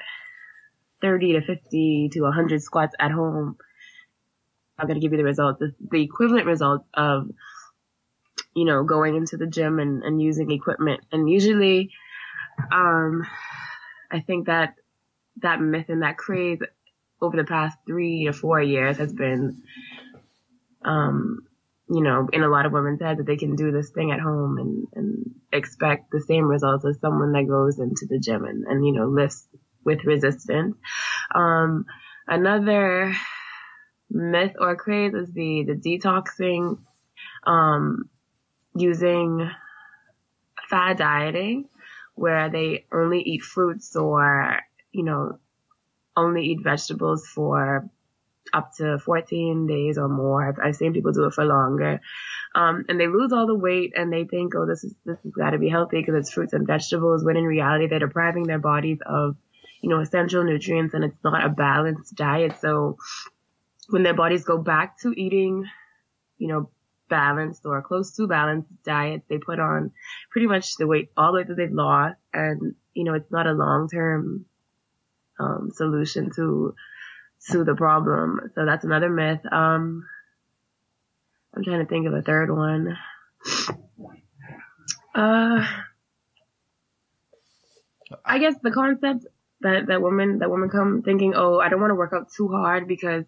30 1.01 1.33
to 1.33 1.41
50 1.41 2.09
to 2.13 2.21
100 2.21 2.61
squats 2.61 2.95
at 2.99 3.11
home 3.11 3.57
I'm 4.79 4.87
going 4.87 4.99
to 4.99 5.05
give 5.05 5.11
you 5.11 5.17
the 5.17 5.25
results. 5.25 5.59
The, 5.59 5.75
the 5.91 6.01
equivalent 6.01 6.45
results 6.45 6.85
of, 6.93 7.29
you 8.55 8.65
know, 8.65 8.83
going 8.83 9.15
into 9.15 9.37
the 9.37 9.45
gym 9.45 9.79
and, 9.79 10.03
and 10.03 10.21
using 10.21 10.51
equipment. 10.51 11.01
And 11.11 11.29
usually, 11.29 11.91
um, 12.71 13.27
I 14.09 14.21
think 14.21 14.47
that 14.47 14.75
that 15.41 15.61
myth 15.61 15.89
and 15.89 16.01
that 16.01 16.17
craze 16.17 16.59
over 17.21 17.35
the 17.35 17.43
past 17.43 17.77
three 17.85 18.25
to 18.25 18.33
four 18.33 18.61
years 18.61 18.97
has 18.97 19.11
been, 19.11 19.63
um, 20.83 21.45
you 21.89 22.01
know, 22.01 22.27
in 22.31 22.43
a 22.43 22.49
lot 22.49 22.65
of 22.65 22.71
women's 22.71 23.01
heads 23.01 23.17
that 23.17 23.25
they 23.25 23.37
can 23.37 23.55
do 23.55 23.71
this 23.71 23.89
thing 23.89 24.11
at 24.11 24.19
home 24.19 24.57
and, 24.59 24.87
and 24.93 25.35
expect 25.51 26.11
the 26.11 26.21
same 26.21 26.45
results 26.45 26.85
as 26.85 26.99
someone 26.99 27.31
that 27.31 27.47
goes 27.47 27.79
into 27.79 28.05
the 28.07 28.19
gym 28.19 28.45
and, 28.45 28.65
and 28.67 28.85
you 28.85 28.93
know, 28.93 29.07
lifts 29.07 29.47
with 29.83 30.03
resistance. 30.05 30.77
Um, 31.33 31.85
another 32.27 33.15
myth 34.09 34.53
or 34.59 34.75
craze 34.75 35.13
is 35.15 35.31
the, 35.31 35.63
the 35.63 35.73
detoxing, 35.73 36.77
um, 37.43 38.09
using 38.75 39.49
fad 40.69 40.97
dieting 40.97 41.69
where 42.13 42.49
they 42.49 42.85
only 42.93 43.21
eat 43.21 43.41
fruits 43.41 43.95
or, 43.95 44.59
you 44.91 45.03
know, 45.03 45.39
only 46.15 46.45
eat 46.45 46.59
vegetables 46.63 47.25
for 47.25 47.89
up 48.53 48.73
to 48.77 48.99
14 48.99 49.67
days 49.67 49.97
or 49.97 50.07
more. 50.07 50.47
I've, 50.47 50.59
I've 50.59 50.75
seen 50.75 50.93
people 50.93 51.11
do 51.11 51.25
it 51.25 51.33
for 51.33 51.45
longer. 51.45 52.01
Um, 52.55 52.85
and 52.89 52.99
they 52.99 53.07
lose 53.07 53.31
all 53.31 53.47
the 53.47 53.55
weight 53.55 53.93
and 53.95 54.11
they 54.11 54.25
think, 54.25 54.53
oh, 54.55 54.65
this 54.65 54.83
is, 54.83 54.95
this 55.05 55.17
has 55.23 55.31
got 55.33 55.51
to 55.51 55.57
be 55.57 55.69
healthy 55.69 55.99
because 55.99 56.15
it's 56.15 56.31
fruits 56.31 56.53
and 56.53 56.65
vegetables. 56.65 57.23
When 57.23 57.37
in 57.37 57.43
reality, 57.43 57.87
they're 57.87 57.99
depriving 57.99 58.43
their 58.43 58.59
bodies 58.59 58.99
of, 59.05 59.35
you 59.81 59.89
know, 59.89 59.99
essential 59.99 60.43
nutrients 60.43 60.93
and 60.93 61.03
it's 61.03 61.23
not 61.23 61.45
a 61.45 61.49
balanced 61.49 62.15
diet. 62.15 62.59
So 62.59 62.97
when 63.89 64.03
their 64.03 64.13
bodies 64.13 64.43
go 64.43 64.57
back 64.57 64.99
to 65.01 65.11
eating, 65.11 65.65
you 66.37 66.47
know, 66.47 66.69
balanced 67.09 67.65
or 67.65 67.81
close 67.81 68.15
to 68.15 68.27
balanced 68.27 68.69
diet, 68.83 69.23
they 69.29 69.37
put 69.37 69.59
on 69.59 69.91
pretty 70.31 70.47
much 70.47 70.77
the 70.77 70.87
weight, 70.87 71.09
all 71.17 71.31
the 71.31 71.39
weight 71.39 71.47
that 71.47 71.57
they've 71.57 71.71
lost. 71.71 72.15
And, 72.33 72.75
you 72.93 73.03
know, 73.03 73.13
it's 73.13 73.31
not 73.31 73.47
a 73.47 73.51
long-term, 73.51 74.45
um, 75.39 75.71
solution 75.73 76.31
to, 76.35 76.75
to 77.51 77.63
the 77.63 77.75
problem. 77.75 78.51
So 78.55 78.65
that's 78.65 78.85
another 78.85 79.09
myth. 79.09 79.41
Um, 79.51 80.05
I'm 81.55 81.63
trying 81.63 81.79
to 81.79 81.85
think 81.85 82.07
of 82.07 82.13
a 82.13 82.21
third 82.21 82.51
one. 82.51 82.97
Uh, 85.15 85.65
I 88.25 88.39
guess 88.39 88.55
the 88.61 88.71
concept 88.71 89.25
that 89.61 89.87
that 89.87 90.01
women 90.01 90.39
that 90.39 90.49
women 90.49 90.69
come 90.69 91.01
thinking, 91.03 91.33
oh, 91.35 91.59
I 91.59 91.69
don't 91.69 91.81
want 91.81 91.91
to 91.91 91.95
work 91.95 92.13
out 92.13 92.31
too 92.35 92.47
hard 92.47 92.87
because 92.87 93.25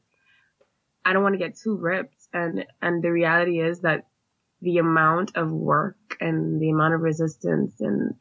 I 1.04 1.14
don't 1.14 1.24
want 1.24 1.34
to 1.34 1.40
get 1.40 1.58
too 1.58 1.76
ripped, 1.76 2.28
and 2.34 2.66
and 2.82 3.04
the 3.04 3.12
reality 3.12 3.60
is 3.60 3.82
that 3.82 4.08
the 4.62 4.78
amount 4.78 5.36
of 5.36 5.52
work 5.52 5.98
and 6.20 6.62
the 6.62 6.70
amount 6.70 6.94
of 6.94 7.02
resistance 7.02 7.82
and 7.82 8.16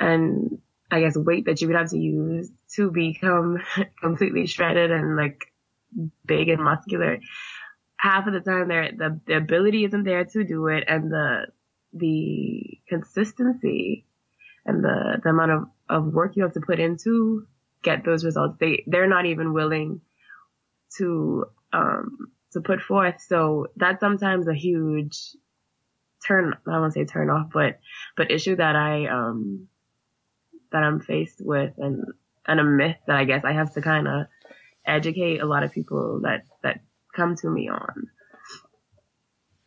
and 0.00 0.58
I 0.90 1.00
guess 1.00 1.16
weight 1.16 1.44
that 1.46 1.60
you 1.60 1.68
would 1.68 1.76
have 1.76 1.90
to 1.90 1.98
use 1.98 2.50
to 2.74 2.90
become 2.90 3.58
completely 4.00 4.46
shredded 4.46 4.90
and 4.90 5.16
like 5.16 5.52
big 6.24 6.48
and 6.48 6.62
muscular. 6.62 7.18
Half 7.98 8.26
of 8.26 8.32
the 8.32 8.40
time 8.40 8.68
there, 8.68 8.92
the, 8.96 9.20
the 9.26 9.36
ability 9.36 9.84
isn't 9.84 10.04
there 10.04 10.24
to 10.24 10.44
do 10.44 10.68
it 10.68 10.84
and 10.86 11.10
the, 11.10 11.46
the 11.92 12.78
consistency 12.88 14.06
and 14.64 14.84
the, 14.84 15.20
the 15.22 15.30
amount 15.30 15.50
of, 15.50 15.64
of 15.88 16.12
work 16.12 16.36
you 16.36 16.44
have 16.44 16.52
to 16.52 16.60
put 16.60 16.78
into 16.78 17.46
get 17.82 18.04
those 18.04 18.24
results. 18.24 18.56
They, 18.60 18.84
they're 18.86 19.08
not 19.08 19.26
even 19.26 19.52
willing 19.52 20.00
to, 20.98 21.46
um, 21.72 22.28
to 22.52 22.60
put 22.60 22.80
forth. 22.80 23.20
So 23.20 23.66
that's 23.76 24.00
sometimes 24.00 24.48
a 24.48 24.54
huge 24.54 25.36
turn, 26.26 26.54
I 26.66 26.78
won't 26.78 26.94
say 26.94 27.04
turn 27.04 27.30
off, 27.30 27.48
but, 27.52 27.80
but 28.16 28.30
issue 28.30 28.56
that 28.56 28.76
I, 28.76 29.06
um, 29.06 29.68
that 30.72 30.82
I'm 30.82 31.00
faced 31.00 31.40
with 31.40 31.72
and, 31.78 32.04
and 32.46 32.60
a 32.60 32.64
myth 32.64 32.96
that 33.06 33.16
I 33.16 33.24
guess 33.24 33.44
I 33.44 33.52
have 33.52 33.72
to 33.74 33.82
kind 33.82 34.08
of 34.08 34.26
educate 34.86 35.40
a 35.40 35.46
lot 35.46 35.62
of 35.62 35.72
people 35.72 36.20
that, 36.22 36.44
that 36.62 36.80
come 37.14 37.36
to 37.36 37.48
me 37.48 37.68
on. 37.68 38.08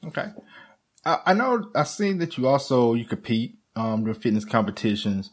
Okay. 0.08 0.28
I, 1.06 1.20
I 1.28 1.34
know 1.34 1.70
I've 1.76 1.88
seen 1.88 2.20
that 2.20 2.38
you 2.38 2.48
also, 2.48 2.94
you 2.94 3.06
compete, 3.06 3.58
um, 3.76 4.08
in 4.08 4.14
fitness 4.14 4.46
competitions. 4.46 5.30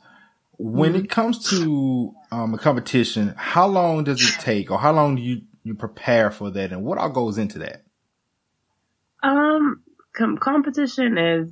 When 0.58 0.92
mm-hmm. 0.92 1.04
it 1.04 1.10
comes 1.10 1.50
to, 1.50 2.14
um, 2.30 2.54
a 2.54 2.58
competition, 2.58 3.34
how 3.37 3.66
long 3.66 4.04
does 4.04 4.22
it 4.22 4.40
take 4.40 4.70
or 4.70 4.78
how 4.78 4.92
long 4.92 5.16
do 5.16 5.22
you, 5.22 5.42
you 5.62 5.75
prepare 5.75 6.30
for 6.30 6.50
that 6.50 6.72
and 6.72 6.84
what 6.84 6.98
all 6.98 7.10
goes 7.10 7.38
into 7.38 7.60
that? 7.60 7.84
Um, 9.22 9.82
com- 10.14 10.38
competition 10.38 11.18
is 11.18 11.50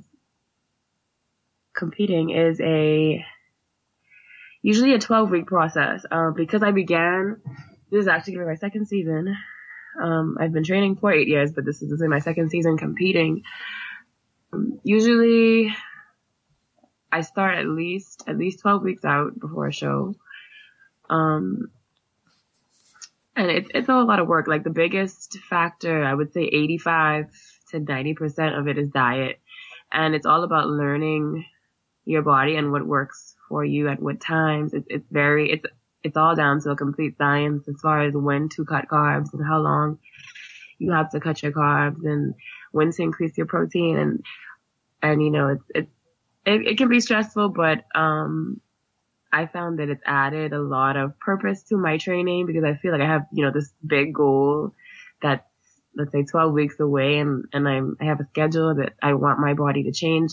competing 1.75 2.31
is 2.31 2.59
a 2.59 3.23
usually 4.67 4.93
a 4.93 4.99
12 4.99 5.29
week 5.29 5.47
process. 5.47 6.05
Um, 6.11 6.33
because 6.33 6.61
I 6.61 6.71
began, 6.71 7.39
this 7.89 8.01
is 8.01 8.07
actually 8.09 8.35
my 8.35 8.55
second 8.55 8.85
season. 8.87 9.33
Um, 10.03 10.35
I've 10.41 10.51
been 10.51 10.65
training 10.65 10.97
for 10.97 11.09
eight 11.09 11.29
years, 11.29 11.53
but 11.53 11.63
this 11.63 11.81
is, 11.81 11.89
this 11.89 12.01
is 12.01 12.09
my 12.09 12.19
second 12.19 12.49
season 12.49 12.77
competing. 12.77 13.43
Um, 14.51 14.81
usually 14.83 15.73
I 17.09 17.21
start 17.21 17.57
at 17.57 17.65
least, 17.65 18.25
at 18.27 18.37
least 18.37 18.59
12 18.59 18.83
weeks 18.83 19.05
out 19.05 19.39
before 19.39 19.67
a 19.67 19.71
show. 19.71 20.15
Um, 21.09 21.71
and 23.37 23.49
it's, 23.49 23.69
it's 23.73 23.87
a 23.87 23.93
lot 23.93 24.19
of 24.19 24.27
work. 24.27 24.47
Like 24.49 24.65
the 24.65 24.69
biggest 24.69 25.37
factor, 25.49 26.03
I 26.03 26.13
would 26.13 26.33
say 26.33 26.41
85 26.41 27.31
to 27.69 27.79
90% 27.79 28.59
of 28.59 28.67
it 28.67 28.77
is 28.77 28.89
diet. 28.89 29.39
And 29.93 30.13
it's 30.13 30.25
all 30.25 30.43
about 30.43 30.67
learning 30.67 31.45
your 32.03 32.21
body 32.21 32.57
and 32.57 32.73
what 32.73 32.85
works 32.85 33.36
for 33.47 33.63
you 33.63 33.87
at 33.87 34.01
what 34.01 34.21
times. 34.21 34.73
It's, 34.73 34.87
it's 34.89 35.07
very, 35.11 35.51
it's, 35.51 35.65
it's 36.03 36.17
all 36.17 36.35
down 36.35 36.61
to 36.61 36.71
a 36.71 36.75
complete 36.75 37.17
science 37.17 37.67
as 37.67 37.75
far 37.81 38.01
as 38.03 38.13
when 38.13 38.49
to 38.49 38.65
cut 38.65 38.87
carbs 38.87 39.33
and 39.33 39.45
how 39.45 39.59
long 39.59 39.99
you 40.79 40.91
have 40.91 41.11
to 41.11 41.19
cut 41.19 41.41
your 41.41 41.51
carbs 41.51 42.03
and 42.03 42.33
when 42.71 42.91
to 42.91 43.01
increase 43.01 43.37
your 43.37 43.47
protein 43.47 43.97
and, 43.97 44.23
and 45.01 45.21
you 45.21 45.31
know, 45.31 45.49
it's, 45.49 45.63
it's, 45.73 45.91
it, 46.45 46.67
it 46.67 46.77
can 46.77 46.89
be 46.89 46.99
stressful, 46.99 47.49
but, 47.49 47.85
um, 47.95 48.61
I 49.31 49.45
found 49.45 49.79
that 49.79 49.89
it's 49.89 50.03
added 50.05 50.53
a 50.53 50.61
lot 50.61 50.95
of 50.95 51.19
purpose 51.19 51.63
to 51.63 51.77
my 51.77 51.97
training 51.97 52.45
because 52.45 52.63
I 52.63 52.75
feel 52.75 52.93
like 52.93 53.01
I 53.01 53.07
have, 53.07 53.25
you 53.33 53.43
know, 53.43 53.51
this 53.51 53.73
big 53.85 54.13
goal 54.13 54.73
that's, 55.21 55.43
let's 55.95 56.11
say 56.11 56.23
12 56.23 56.53
weeks 56.53 56.79
away 56.79 57.17
and, 57.17 57.45
and 57.51 57.67
I'm, 57.67 57.97
I 57.99 58.05
have 58.05 58.19
a 58.19 58.27
schedule 58.29 58.75
that 58.75 58.93
I 59.01 59.13
want 59.15 59.39
my 59.39 59.53
body 59.53 59.83
to 59.83 59.91
change, 59.91 60.31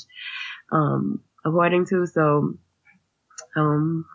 um, 0.70 1.20
according 1.44 1.86
to. 1.86 2.06
So 2.06 2.54
um, 3.56 4.06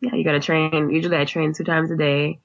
yeah, 0.00 0.14
you 0.14 0.24
gotta 0.24 0.40
train. 0.40 0.90
Usually 0.90 1.16
I 1.16 1.24
train 1.24 1.52
two 1.52 1.64
times 1.64 1.90
a 1.90 1.96
day, 1.96 2.40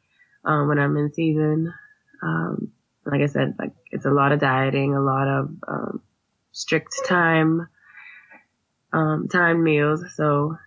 um, 0.46 0.68
when 0.68 0.80
I'm 0.80 0.98
in 0.98 1.14
season. 1.14 1.74
Um, 2.22 2.72
like 3.06 3.22
I 3.22 3.28
said, 3.28 3.56
like 3.60 3.74
it's 3.92 4.06
a 4.06 4.12
lot 4.12 4.32
of 4.32 4.40
dieting, 4.40 4.96
a 4.96 5.02
lot 5.02 5.28
of, 5.28 5.50
um, 5.68 6.02
strict 6.52 6.94
time, 7.06 7.68
um, 8.94 9.28
time 9.28 9.64
meals. 9.64 10.04
So 10.16 10.58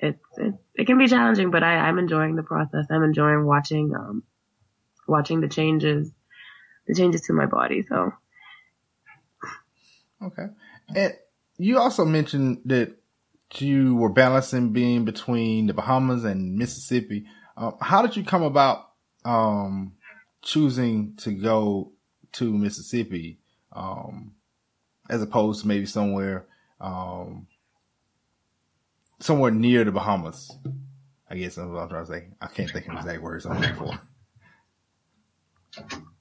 it's, 0.00 0.18
it, 0.36 0.54
it 0.74 0.86
can 0.86 0.98
be 0.98 1.06
challenging, 1.06 1.50
but 1.50 1.62
I, 1.62 1.76
I'm 1.76 1.98
enjoying 1.98 2.36
the 2.36 2.42
process. 2.42 2.86
I'm 2.90 3.04
enjoying 3.04 3.44
watching, 3.44 3.94
um, 3.94 4.22
watching 5.06 5.40
the 5.40 5.48
changes, 5.48 6.10
the 6.86 6.94
changes 6.94 7.22
to 7.22 7.32
my 7.32 7.46
body. 7.46 7.84
So. 7.88 8.12
Okay. 10.22 10.46
And 10.94 11.14
you 11.56 11.78
also 11.78 12.04
mentioned 12.04 12.62
that 12.64 12.96
you 13.60 13.96
were 13.96 14.08
balancing 14.08 14.72
being 14.72 15.04
between 15.04 15.66
the 15.66 15.74
Bahamas 15.74 16.24
and 16.24 16.56
Mississippi. 16.56 17.26
Uh, 17.56 17.72
how 17.80 18.02
did 18.02 18.16
you 18.16 18.24
come 18.24 18.42
about 18.42 18.90
um, 19.24 19.94
choosing 20.42 21.16
to 21.18 21.32
go 21.32 21.92
to 22.32 22.52
Mississippi 22.52 23.38
um, 23.72 24.32
as 25.08 25.22
opposed 25.22 25.62
to 25.62 25.68
maybe 25.68 25.86
somewhere 25.86 26.46
um, 26.80 27.46
somewhere 29.20 29.50
near 29.50 29.84
the 29.84 29.92
Bahamas? 29.92 30.50
I 31.28 31.36
guess 31.36 31.56
that's 31.56 31.68
what 31.68 31.82
I'm 31.82 31.88
trying 31.88 32.06
to 32.06 32.12
say. 32.12 32.28
I 32.40 32.46
can't 32.46 32.70
think 32.70 32.88
of 32.88 32.96
exact 32.96 33.22
words 33.22 33.46
I'm 33.46 33.60
looking 33.60 33.76
for. 33.76 34.00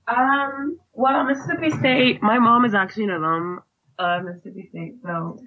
Um, 0.08 0.80
well, 0.94 1.24
Mississippi 1.24 1.72
State, 1.72 2.22
my 2.22 2.40
mom 2.40 2.66
is 2.66 2.74
actually 2.74 3.06
an 3.06 3.12
alum 3.12 3.62
of 4.00 4.24
Mississippi 4.24 4.68
State, 4.70 4.96
so 5.04 5.40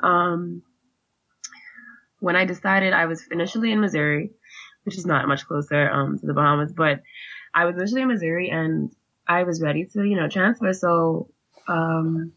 um, 0.00 0.62
when 2.24 2.36
I 2.36 2.46
decided 2.46 2.94
I 2.94 3.04
was 3.04 3.22
initially 3.30 3.70
in 3.70 3.82
Missouri, 3.82 4.30
which 4.84 4.96
is 4.96 5.04
not 5.04 5.28
much 5.28 5.46
closer 5.46 5.90
um, 5.90 6.18
to 6.18 6.26
the 6.26 6.32
Bahamas, 6.32 6.72
but 6.72 7.02
I 7.52 7.66
was 7.66 7.76
initially 7.76 8.00
in 8.00 8.08
Missouri 8.08 8.48
and 8.48 8.90
I 9.28 9.42
was 9.42 9.60
ready 9.60 9.84
to, 9.92 10.02
you 10.02 10.16
know, 10.16 10.26
transfer. 10.26 10.72
So 10.72 11.28
um, 11.68 12.32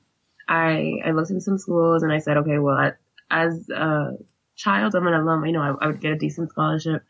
I 0.46 0.96
I 1.06 1.12
looked 1.12 1.30
into 1.30 1.40
some 1.40 1.58
schools 1.58 2.04
and 2.04 2.12
I 2.12 2.20
said, 2.20 2.36
okay, 2.36 2.58
well, 2.58 2.92
as 3.32 3.70
a 3.70 4.18
child, 4.58 4.94
I'm 4.94 5.08
an 5.08 5.14
alum. 5.14 5.46
You 5.46 5.54
know, 5.54 5.62
I, 5.62 5.86
I 5.86 5.88
would 5.88 6.02
get 6.02 6.12
a 6.12 6.18
decent 6.18 6.50
scholarship. 6.50 7.06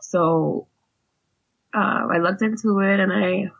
So 0.00 0.68
uh, 1.74 2.06
I 2.12 2.18
looked 2.18 2.42
into 2.42 2.78
it 2.78 3.00
and 3.00 3.12
I 3.12 3.50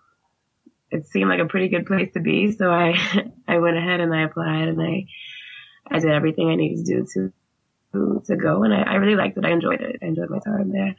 it 0.93 1.07
seemed 1.07 1.29
like 1.29 1.41
a 1.41 1.47
pretty 1.47 1.71
good 1.71 1.87
place 1.87 2.13
to 2.13 2.21
be. 2.21 2.53
So 2.53 2.71
I 2.71 2.95
I 3.49 3.59
went 3.59 3.79
ahead 3.79 3.99
and 3.99 4.15
I 4.15 4.23
applied 4.23 4.69
and 4.69 4.81
I 4.81 5.07
I 5.91 5.99
did 5.99 6.13
everything 6.13 6.51
I 6.51 6.55
needed 6.55 6.87
to 6.87 6.95
do 6.95 7.07
to 7.15 7.33
to, 7.93 8.23
to 8.27 8.37
go, 8.37 8.63
and 8.63 8.75
I, 8.75 8.83
I 8.83 8.95
really 8.97 9.17
liked 9.17 9.37
it. 9.37 9.45
I 9.45 9.51
enjoyed 9.51 9.81
it. 9.81 9.99
I 10.03 10.07
enjoyed 10.07 10.31
my 10.31 10.39
time 10.39 10.71
there. 10.71 10.95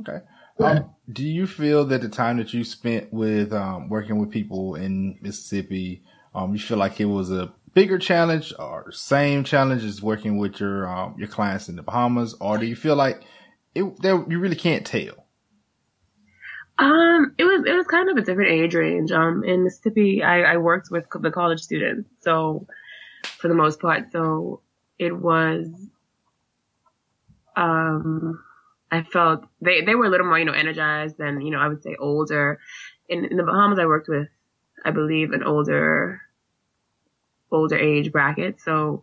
Okay. 0.00 0.24
Um, 0.58 0.90
do 1.12 1.22
you 1.22 1.46
feel 1.46 1.84
that 1.86 2.00
the 2.00 2.08
time 2.08 2.38
that 2.38 2.54
you 2.54 2.64
spent 2.64 3.12
with 3.12 3.52
um, 3.52 3.88
working 3.88 4.18
with 4.18 4.30
people 4.30 4.74
in 4.74 5.18
Mississippi, 5.20 6.02
um, 6.34 6.52
you 6.54 6.58
feel 6.58 6.78
like 6.78 7.00
it 7.00 7.04
was 7.06 7.30
a 7.30 7.52
bigger 7.74 7.98
challenge 7.98 8.54
or 8.58 8.90
same 8.90 9.44
challenge 9.44 9.84
as 9.84 10.02
working 10.02 10.38
with 10.38 10.58
your 10.60 10.88
um, 10.88 11.14
your 11.18 11.28
clients 11.28 11.68
in 11.68 11.76
the 11.76 11.82
Bahamas, 11.82 12.34
or 12.40 12.56
do 12.58 12.66
you 12.66 12.76
feel 12.76 12.96
like 12.96 13.22
it 13.74 13.84
there, 14.00 14.24
you 14.28 14.38
really 14.38 14.56
can't 14.56 14.86
tell? 14.86 15.26
Um, 16.78 17.34
it 17.38 17.44
was 17.44 17.64
it 17.66 17.74
was 17.74 17.86
kind 17.86 18.08
of 18.08 18.16
a 18.16 18.22
different 18.22 18.50
age 18.50 18.74
range. 18.74 19.12
Um, 19.12 19.44
in 19.44 19.64
Mississippi, 19.64 20.22
I, 20.22 20.54
I 20.54 20.56
worked 20.56 20.90
with 20.90 21.04
the 21.20 21.30
college 21.30 21.60
students, 21.60 22.08
so 22.20 22.66
for 23.22 23.48
the 23.48 23.54
most 23.54 23.80
part, 23.80 24.10
so 24.10 24.60
it 24.98 25.16
was 25.16 25.68
um 27.56 28.42
I 28.90 29.02
felt 29.02 29.44
they, 29.60 29.82
they 29.82 29.94
were 29.94 30.06
a 30.06 30.08
little 30.10 30.26
more, 30.26 30.38
you 30.38 30.44
know, 30.44 30.52
energized 30.52 31.18
than, 31.18 31.40
you 31.40 31.50
know, 31.50 31.58
I 31.58 31.68
would 31.68 31.82
say 31.82 31.96
older. 31.98 32.58
In, 33.08 33.24
in 33.24 33.36
the 33.36 33.42
Bahamas, 33.42 33.78
I 33.78 33.86
worked 33.86 34.08
with, 34.08 34.28
I 34.84 34.90
believe, 34.92 35.32
an 35.32 35.42
older, 35.42 36.20
older 37.50 37.76
age 37.76 38.12
bracket. 38.12 38.60
So, 38.60 39.02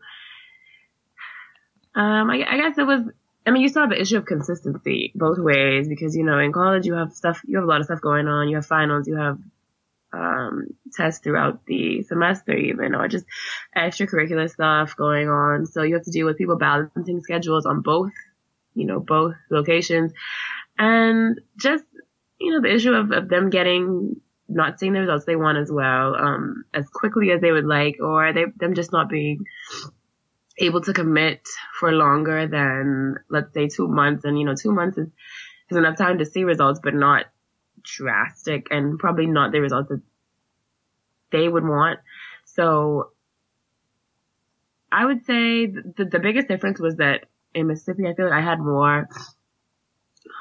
um, 1.96 2.30
I, 2.30 2.46
I 2.48 2.58
guess 2.58 2.78
it 2.78 2.88
was, 2.88 3.02
I 3.46 3.52
mean, 3.52 3.62
you 3.62 3.68
saw 3.70 3.86
the 3.86 4.00
issue 4.00 4.18
of 4.18 4.26
consistency 4.26 5.12
both 5.16 5.38
ways 5.38 5.90
because, 5.90 6.16
you 6.16 6.24
know, 6.24 6.40
in 6.40 6.54
college 6.54 6.86
you 6.86 6.94
have 6.94 7.14
stuff, 7.14 7.42
you 7.46 7.58
have 7.58 7.66
a 7.66 7.68
lot 7.68 7.82
of 7.82 7.86
stuff 7.86 8.02
going 8.02 8.28
on. 8.28 8.48
You 8.48 8.56
have 8.56 8.66
finals, 8.66 9.08
you 9.08 9.18
have, 9.18 9.38
um, 10.13 10.67
tests 10.96 11.22
throughout 11.22 11.65
the 11.65 12.03
semester 12.03 12.55
even, 12.55 12.96
or 12.96 13.08
just 13.08 13.25
extracurricular 13.75 14.50
stuff 14.50 14.96
going 14.96 15.27
on. 15.27 15.65
So 15.65 15.84
you 15.84 15.96
have 15.96 16.05
to 16.05 16.12
deal 16.12 16.25
with 16.25 16.38
people 16.38 16.58
balancing 16.58 17.22
schedules 17.22 17.65
on 17.65 17.82
both 17.82 18.12
you 18.75 18.86
know, 18.86 19.00
both 19.00 19.36
locations. 19.50 20.13
And 20.77 21.39
just, 21.58 21.84
you 22.39 22.51
know, 22.51 22.62
the 22.62 22.74
issue 22.74 22.93
of, 22.93 23.12
of 23.12 23.29
them 23.29 23.50
getting, 23.50 24.20
not 24.48 24.79
seeing 24.79 24.93
the 24.93 25.01
results 25.01 25.25
they 25.25 25.36
want 25.36 25.58
as 25.58 25.72
well, 25.72 26.15
um, 26.15 26.65
as 26.74 26.88
quickly 26.89 27.32
as 27.32 27.41
they 27.41 27.51
would 27.51 27.65
like, 27.65 27.98
or 28.01 28.34
they, 28.34 28.46
them 28.58 28.74
just 28.74 28.91
not 28.91 29.10
being 29.10 29.46
able 30.58 30.82
to 30.82 30.93
commit 30.93 31.48
for 31.79 31.91
longer 31.91 32.48
than, 32.48 33.15
let's 33.29 33.53
say, 33.53 33.67
two 33.67 33.88
months. 33.88 34.25
And, 34.25 34.38
you 34.38 34.46
know, 34.46 34.55
two 34.55 34.72
months 34.72 34.98
is, 34.98 35.08
is 35.70 35.77
enough 35.77 35.98
time 35.98 36.20
to 36.20 36.25
see 36.25 36.43
results, 36.43 36.79
but 36.84 36.93
not 36.93 37.25
drastic 37.84 38.68
and 38.72 38.98
probably 39.00 39.28
not 39.28 39.52
the 39.52 39.62
results 39.62 39.90
that 39.90 40.02
they 41.32 41.48
would 41.48 41.63
want. 41.63 42.00
So 42.46 43.12
I 44.92 45.06
would 45.06 45.25
say 45.25 45.66
the, 45.66 46.06
the 46.10 46.20
biggest 46.20 46.48
difference 46.48 46.80
was 46.80 46.98
that 46.98 47.25
in 47.54 47.68
Mississippi, 47.68 48.08
I 48.08 48.13
feel 48.13 48.30
like 48.30 48.42
I 48.42 48.42
had 48.42 48.60
more 48.60 49.08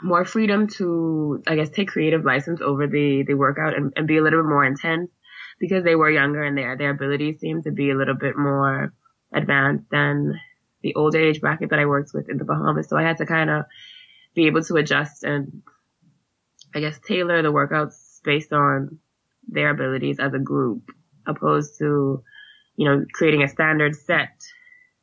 more 0.03 0.25
freedom 0.25 0.69
to, 0.69 1.43
I 1.47 1.57
guess, 1.57 1.71
take 1.71 1.89
creative 1.89 2.25
license 2.25 2.61
over 2.61 2.87
the 2.87 3.25
the 3.27 3.35
workout 3.35 3.77
and, 3.77 3.93
and 3.97 4.07
be 4.07 4.19
a 4.19 4.23
little 4.23 4.43
bit 4.43 4.49
more 4.49 4.65
intense 4.65 5.11
because 5.59 5.85
they 5.85 5.95
were 5.95 6.11
younger 6.11 6.43
and 6.43 6.57
their 6.57 6.77
their 6.77 6.91
abilities 6.91 7.41
seemed 7.41 7.65
to 7.65 7.71
be 7.71 7.91
a 7.91 7.97
little 7.97 8.15
bit 8.15 8.37
more 8.37 8.93
advanced 9.33 9.85
than 9.91 10.39
the 10.83 10.95
older 10.95 11.19
age 11.19 11.41
bracket 11.41 11.71
that 11.71 11.79
I 11.79 11.87
worked 11.87 12.11
with 12.13 12.29
in 12.29 12.37
the 12.37 12.45
Bahamas. 12.45 12.89
So 12.89 12.97
I 12.97 13.03
had 13.03 13.19
to 13.19 13.27
kind 13.27 13.51
of 13.51 13.65
be 14.35 14.47
able 14.47 14.63
to 14.65 14.77
adjust 14.77 15.25
and 15.25 15.63
I 16.75 16.81
guess 16.81 16.99
tailor 17.07 17.43
the 17.43 17.53
workouts 17.53 18.21
based 18.25 18.53
on 18.53 18.99
their 19.49 19.71
abilities 19.71 20.19
as 20.19 20.33
a 20.35 20.39
group, 20.39 20.91
opposed 21.27 21.79
to, 21.79 22.23
you 22.77 22.89
know, 22.89 23.05
creating 23.13 23.43
a 23.43 23.49
standard 23.49 23.95
set 23.97 24.43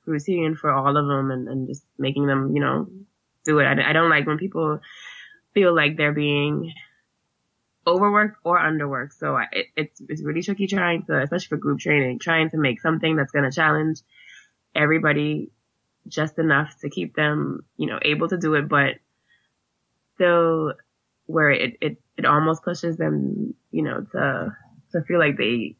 routine 0.05 0.55
for 0.55 0.71
all 0.71 0.97
of 0.97 1.07
them 1.07 1.31
and, 1.31 1.47
and 1.47 1.67
just 1.67 1.83
making 1.97 2.25
them, 2.25 2.55
you 2.55 2.61
know, 2.61 2.87
do 3.45 3.59
it. 3.59 3.65
I, 3.65 3.89
I 3.89 3.93
don't 3.93 4.09
like 4.09 4.25
when 4.25 4.37
people 4.37 4.79
feel 5.53 5.75
like 5.75 5.97
they're 5.97 6.13
being 6.13 6.73
overworked 7.85 8.37
or 8.43 8.59
underworked. 8.59 9.13
So 9.13 9.35
I, 9.35 9.45
it, 9.51 9.65
it's, 9.75 10.01
it's 10.07 10.23
really 10.23 10.41
tricky 10.41 10.67
trying 10.67 11.03
to, 11.03 11.21
especially 11.21 11.47
for 11.47 11.57
group 11.57 11.79
training, 11.79 12.19
trying 12.19 12.49
to 12.51 12.57
make 12.57 12.81
something 12.81 13.15
that's 13.15 13.31
going 13.31 13.49
to 13.49 13.55
challenge 13.55 14.01
everybody 14.75 15.51
just 16.07 16.39
enough 16.39 16.75
to 16.81 16.89
keep 16.89 17.15
them, 17.15 17.63
you 17.77 17.87
know, 17.87 17.99
able 18.01 18.27
to 18.29 18.37
do 18.37 18.55
it, 18.55 18.67
but 18.67 18.95
still 20.15 20.73
where 21.29 21.51
it, 21.51 21.77
it, 21.79 21.97
it 22.17 22.25
almost 22.25 22.63
pushes 22.63 22.97
them, 22.97 23.53
you 23.69 23.83
know, 23.83 24.03
to, 24.11 24.55
to 24.91 25.01
feel 25.03 25.19
like 25.19 25.37
they, 25.37 25.75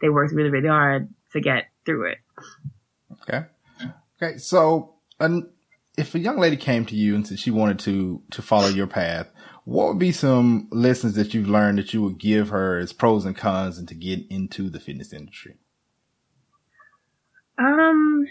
they 0.00 0.08
worked 0.08 0.32
really, 0.32 0.50
really 0.50 0.68
hard 0.68 1.08
to 1.32 1.40
get 1.40 1.64
through 1.84 2.12
it. 2.12 2.18
Okay. 3.22 3.46
Okay. 4.22 4.38
So, 4.38 4.94
um, 5.18 5.50
if 5.98 6.14
a 6.14 6.20
young 6.20 6.38
lady 6.38 6.56
came 6.56 6.86
to 6.86 6.96
you 6.96 7.16
and 7.16 7.26
said 7.26 7.38
she 7.38 7.50
wanted 7.50 7.78
to 7.80 8.22
to 8.30 8.40
follow 8.40 8.68
your 8.68 8.86
path, 8.86 9.30
what 9.64 9.88
would 9.88 9.98
be 9.98 10.12
some 10.12 10.68
lessons 10.70 11.14
that 11.14 11.34
you've 11.34 11.48
learned 11.48 11.78
that 11.78 11.92
you 11.92 12.02
would 12.02 12.18
give 12.18 12.48
her 12.50 12.78
as 12.78 12.92
pros 12.92 13.24
and 13.24 13.36
cons 13.36 13.78
and 13.78 13.88
to 13.88 13.94
get 13.94 14.20
into 14.30 14.70
the 14.70 14.80
fitness 14.80 15.12
industry? 15.12 15.56
Um, 17.58 18.26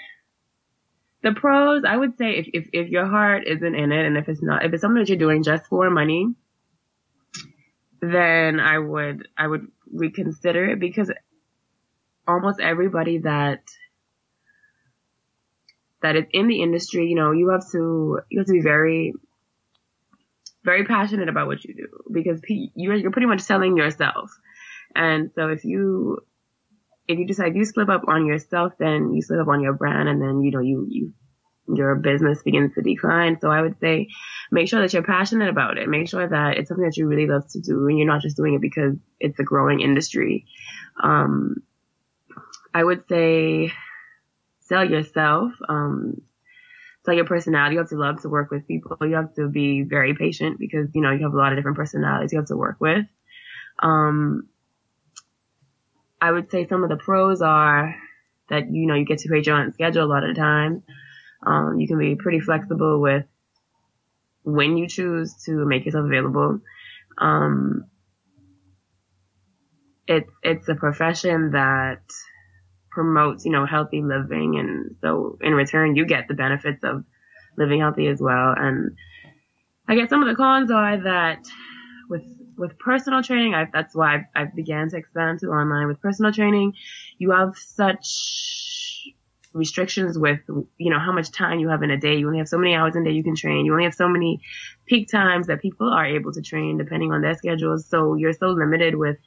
the 1.24 1.34
pros, 1.34 1.84
I 1.88 1.96
would 1.96 2.18
say 2.18 2.32
if, 2.38 2.48
if, 2.54 2.68
if 2.74 2.90
your 2.90 3.06
heart 3.06 3.44
isn't 3.48 3.76
in 3.76 3.92
it 3.92 4.06
and 4.06 4.18
if 4.18 4.28
it's 4.28 4.42
not, 4.42 4.66
if 4.66 4.74
it's 4.74 4.82
something 4.82 5.02
that 5.02 5.10
you're 5.10 5.18
doing 5.18 5.44
just 5.44 5.68
for 5.68 5.90
money, 5.90 6.28
then 8.02 8.60
I 8.60 8.80
would, 8.80 9.28
I 9.38 9.48
would 9.48 9.68
reconsider 9.92 10.72
it 10.72 10.80
because 10.80 11.12
almost 12.28 12.60
everybody 12.60 13.20
that 13.20 13.62
that 16.02 16.16
is 16.16 16.26
in 16.32 16.48
the 16.48 16.62
industry, 16.62 17.08
you 17.08 17.16
know, 17.16 17.32
you 17.32 17.50
have 17.50 17.70
to, 17.72 18.20
you 18.30 18.40
have 18.40 18.48
to 18.48 18.54
be 18.54 18.62
very, 18.62 19.14
very 20.64 20.84
passionate 20.84 21.30
about 21.30 21.46
what 21.48 21.64
you 21.64 21.76
do 21.76 21.88
because 22.12 22.42
you're, 22.48 22.96
you're 22.96 23.12
pretty 23.12 23.28
much 23.28 23.42
selling 23.42 23.78
yourself. 23.78 24.32
And 24.96 25.32
so 25.36 25.50
if 25.50 25.64
you, 25.64 26.18
if 27.12 27.20
you 27.20 27.28
decide 27.28 27.56
you 27.56 27.66
slip 27.66 27.90
up 27.90 28.04
on 28.08 28.26
yourself, 28.26 28.74
then 28.80 29.14
you 29.14 29.22
slip 29.22 29.42
up 29.42 29.48
on 29.48 29.62
your 29.62 29.74
brand 29.74 30.10
and 30.10 30.22
then, 30.22 30.42
you 30.42 30.52
know, 30.52 30.60
you, 30.60 30.88
you, 30.90 31.14
your 31.74 31.96
business 31.96 32.42
begins 32.44 32.74
to 32.76 32.82
decline. 32.82 33.38
So 33.40 33.50
I 33.50 33.62
would 33.62 33.80
say 33.80 34.08
make 34.52 34.68
sure 34.68 34.82
that 34.82 34.94
you're 34.94 35.04
passionate 35.04 35.50
about 35.50 35.78
it. 35.78 35.88
Make 35.88 36.10
sure 36.10 36.28
that 36.28 36.58
it's 36.58 36.68
something 36.68 36.86
that 36.86 36.98
you 36.98 37.08
really 37.08 37.28
love 37.28 37.48
to 37.52 37.60
do 37.60 37.88
and 37.88 37.98
you're 37.98 38.08
not 38.08 38.22
just 38.22 38.38
doing 38.38 38.56
it 38.56 38.62
because 38.62 38.96
it's 39.20 39.40
a 39.40 39.44
growing 39.44 39.82
industry. 39.82 40.46
Um, 41.02 41.64
I 42.74 42.84
would 42.84 43.04
say 43.08 43.74
sell 44.62 44.90
yourself, 44.90 45.54
um, 45.68 46.22
sell 47.06 47.14
your 47.14 47.26
personality. 47.26 47.76
You 47.76 47.80
have 47.80 47.90
to 47.90 47.98
love 47.98 48.22
to 48.22 48.30
work 48.30 48.52
with 48.52 48.68
people. 48.68 48.98
You 49.02 49.16
have 49.16 49.34
to 49.36 49.48
be 49.48 49.84
very 49.84 50.14
patient 50.14 50.60
because, 50.60 50.90
you 50.94 51.02
know, 51.02 51.12
you 51.12 51.24
have 51.24 51.34
a 51.34 51.38
lot 51.38 51.52
of 51.52 51.58
different 51.58 51.78
personalities 51.78 52.32
you 52.32 52.40
have 52.40 52.48
to 52.48 52.58
work 52.58 52.78
with. 52.80 53.06
Um, 53.80 54.48
I 56.22 56.32
would 56.32 56.52
say 56.52 56.68
some 56.68 56.84
of 56.84 56.90
the 56.90 56.98
pros 56.98 57.42
are 57.42 57.96
that, 58.50 58.72
you 58.72 58.86
know, 58.86 58.94
you 58.94 59.06
get 59.06 59.20
to 59.20 59.28
create 59.28 59.48
your 59.48 59.58
own 59.58 59.74
schedule 59.74 60.06
a 60.06 60.06
lot 60.06 60.24
of 60.24 60.36
the 60.36 60.40
time. 60.40 60.84
Um, 61.44 61.80
you 61.80 61.88
can 61.88 61.98
be 61.98 62.16
pretty 62.16 62.40
flexible 62.40 63.02
with 63.02 63.26
when 64.44 64.78
you 64.78 64.88
choose 64.88 65.34
to 65.46 65.66
make 65.66 65.86
yourself 65.86 66.06
available. 66.06 66.60
Um, 67.18 67.86
it's, 70.08 70.30
it's 70.44 70.68
a 70.70 70.76
profession 70.76 71.52
that 71.52 72.04
promotes, 72.92 73.46
you 73.46 73.52
know, 73.52 73.66
healthy 73.66 74.04
living. 74.04 74.60
And 74.60 74.96
so 75.02 75.38
in 75.42 75.54
return, 75.54 75.96
you 75.96 76.06
get 76.06 76.28
the 76.28 76.34
benefits 76.36 76.84
of 76.84 77.04
living 77.58 77.80
healthy 77.80 78.08
as 78.08 78.22
well. 78.22 78.54
And 78.56 78.98
I 79.88 79.96
guess 79.96 80.10
some 80.10 80.22
of 80.22 80.30
the 80.30 80.36
cons 80.36 80.70
are 80.70 80.98
that 81.04 81.48
with, 82.10 82.24
with 82.62 82.78
personal 82.78 83.24
training, 83.24 83.56
I, 83.56 83.68
that's 83.74 83.96
why 83.96 84.28
I, 84.36 84.42
I 84.42 84.46
began 84.46 84.90
to 84.92 84.98
expand 84.98 85.40
to 85.40 85.48
online. 85.48 85.88
With 85.88 86.00
personal 86.00 86.32
training, 86.32 86.74
you 87.18 87.32
have 87.32 87.58
such 87.58 88.08
restrictions 89.54 90.18
with, 90.18 90.40
you 90.78 90.92
know, 90.92 91.00
how 91.00 91.12
much 91.12 91.32
time 91.32 91.60
you 91.60 91.70
have 91.70 91.82
in 91.84 91.92
a 91.92 91.98
day. 91.98 92.16
You 92.16 92.28
only 92.28 92.38
have 92.38 92.48
so 92.48 92.58
many 92.58 92.76
hours 92.76 92.96
in 92.96 93.02
a 93.02 93.06
day 93.06 93.12
you 93.12 93.24
can 93.24 93.36
train. 93.36 93.66
You 93.66 93.74
only 93.74 93.86
have 93.86 93.96
so 93.96 94.08
many 94.08 94.42
peak 94.86 95.10
times 95.10 95.48
that 95.48 95.62
people 95.62 95.92
are 95.92 96.06
able 96.06 96.32
to 96.34 96.42
train 96.42 96.78
depending 96.78 97.12
on 97.12 97.22
their 97.22 97.36
schedules. 97.36 97.88
So 97.88 98.14
you're 98.14 98.34
so 98.34 98.50
limited 98.50 98.96
with 98.96 99.18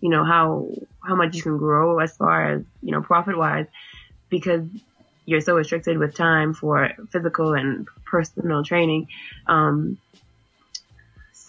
you 0.00 0.08
know, 0.08 0.24
how, 0.24 0.68
how 1.04 1.14
much 1.14 1.36
you 1.36 1.42
can 1.42 1.58
grow 1.58 1.98
as 1.98 2.16
far 2.16 2.52
as, 2.52 2.62
you 2.82 2.90
know, 2.90 3.02
profit 3.02 3.36
wise 3.36 3.66
because 4.30 4.66
you're 5.26 5.40
so 5.40 5.54
restricted 5.54 5.98
with 5.98 6.14
time 6.14 6.54
for 6.54 6.90
physical 7.10 7.52
and 7.52 7.86
personal 8.04 8.64
training. 8.64 9.08
Um, 9.46 9.98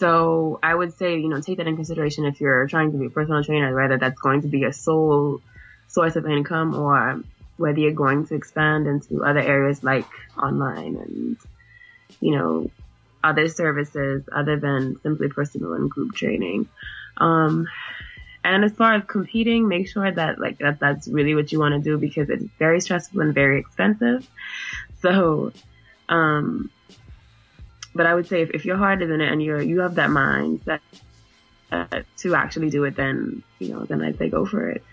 so 0.01 0.59
I 0.63 0.73
would 0.73 0.97
say, 0.97 1.19
you 1.19 1.29
know, 1.29 1.39
take 1.41 1.59
that 1.59 1.67
in 1.67 1.75
consideration 1.75 2.25
if 2.25 2.41
you're 2.41 2.65
trying 2.67 2.91
to 2.91 2.97
be 2.97 3.05
a 3.05 3.09
personal 3.11 3.43
trainer, 3.43 3.75
whether 3.75 3.99
that's 3.99 4.19
going 4.19 4.41
to 4.41 4.47
be 4.47 4.63
a 4.63 4.73
sole 4.73 5.41
source 5.89 6.15
of 6.15 6.25
income 6.25 6.73
or 6.73 7.21
whether 7.57 7.77
you're 7.77 7.91
going 7.91 8.25
to 8.25 8.33
expand 8.33 8.87
into 8.87 9.23
other 9.23 9.41
areas 9.41 9.83
like 9.83 10.07
online 10.41 10.95
and, 10.95 11.37
you 12.19 12.35
know, 12.35 12.71
other 13.23 13.47
services 13.47 14.27
other 14.35 14.59
than 14.59 14.99
simply 15.03 15.29
personal 15.29 15.73
and 15.73 15.87
group 15.87 16.15
training. 16.15 16.67
Um, 17.17 17.67
and 18.43 18.65
as 18.65 18.71
far 18.71 18.95
as 18.95 19.03
competing, 19.05 19.67
make 19.67 19.87
sure 19.87 20.11
that 20.11 20.39
like 20.39 20.57
that 20.57 20.79
that's 20.79 21.07
really 21.07 21.35
what 21.35 21.51
you 21.51 21.59
want 21.59 21.75
to 21.75 21.79
do 21.79 21.99
because 21.99 22.31
it's 22.31 22.45
very 22.57 22.81
stressful 22.81 23.21
and 23.21 23.35
very 23.35 23.59
expensive. 23.59 24.27
So, 25.03 25.51
um, 26.09 26.71
but 27.93 28.06
I 28.06 28.13
would 28.13 28.27
say 28.27 28.41
if, 28.41 28.49
if 28.51 28.65
your 28.65 28.77
heart 28.77 29.01
is 29.01 29.10
in 29.10 29.21
it 29.21 29.32
and 29.32 29.41
you're 29.41 29.62
you 29.62 29.82
have 29.82 29.95
that 29.95 30.10
mind 30.10 30.62
that 30.65 30.82
uh, 31.71 32.01
to 32.17 32.36
actually 32.36 32.69
do 32.69 32.84
it, 32.84 32.95
then 32.95 33.43
you 33.60 33.69
know, 33.69 33.86
then 33.86 34.01
I'd 34.01 34.17
say 34.17 34.30
go 34.30 34.45
for 34.45 34.69
it. 34.69 34.84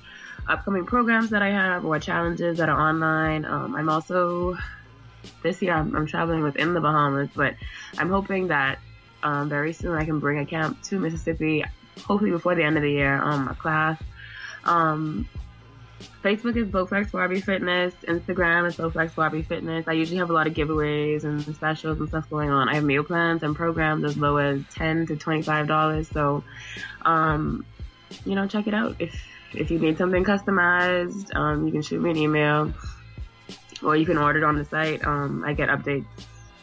upcoming 0.48 0.86
programs 0.86 1.30
that 1.30 1.42
I 1.42 1.50
have 1.50 1.84
or 1.84 1.98
challenges 1.98 2.58
that 2.58 2.68
are 2.68 2.80
online. 2.80 3.44
Um, 3.44 3.74
I'm 3.74 3.88
also 3.88 4.56
this 5.42 5.60
year 5.62 5.74
I'm, 5.74 5.94
I'm, 5.96 6.06
traveling 6.06 6.42
within 6.42 6.74
the 6.74 6.80
Bahamas, 6.80 7.30
but 7.34 7.54
I'm 7.98 8.10
hoping 8.10 8.48
that 8.48 8.78
um, 9.22 9.48
very 9.48 9.72
soon 9.72 9.96
I 9.96 10.04
can 10.04 10.20
bring 10.20 10.38
a 10.38 10.46
camp 10.46 10.82
to 10.84 10.98
Mississippi. 10.98 11.64
Hopefully 12.04 12.30
before 12.30 12.54
the 12.54 12.62
end 12.62 12.76
of 12.76 12.82
the 12.82 12.90
year, 12.90 13.22
um, 13.22 13.48
a 13.48 13.54
class. 13.54 14.02
Um, 14.64 15.28
Facebook 16.22 16.56
is 16.56 16.68
Bowflex 16.68 17.12
Barbie 17.12 17.40
Fitness. 17.40 17.94
Instagram 18.08 18.66
is 18.66 18.76
Bowflex 18.76 19.14
Barbie 19.14 19.42
Fitness. 19.42 19.86
I 19.88 19.92
usually 19.92 20.18
have 20.18 20.30
a 20.30 20.32
lot 20.32 20.46
of 20.46 20.54
giveaways 20.54 21.24
and 21.24 21.42
specials 21.54 21.98
and 22.00 22.08
stuff 22.08 22.28
going 22.30 22.50
on. 22.50 22.68
I 22.68 22.74
have 22.74 22.84
meal 22.84 23.04
plans 23.04 23.42
and 23.42 23.54
programs 23.54 24.04
as 24.04 24.16
low 24.16 24.36
as 24.36 24.62
ten 24.74 25.06
to 25.06 25.16
twenty 25.16 25.42
five 25.42 25.66
dollars. 25.66 26.08
So, 26.08 26.44
um, 27.02 27.64
you 28.24 28.34
know, 28.34 28.46
check 28.46 28.66
it 28.66 28.74
out. 28.74 28.96
If 28.98 29.14
if 29.52 29.70
you 29.70 29.78
need 29.78 29.98
something 29.98 30.24
customized, 30.24 31.34
um, 31.36 31.66
you 31.66 31.72
can 31.72 31.82
shoot 31.82 32.00
me 32.00 32.10
an 32.10 32.16
email 32.16 32.72
or 33.82 33.96
you 33.96 34.06
can 34.06 34.18
order 34.18 34.38
it 34.38 34.44
on 34.44 34.56
the 34.56 34.64
site. 34.64 35.04
Um, 35.06 35.44
I 35.44 35.52
get 35.52 35.68
updates 35.68 36.06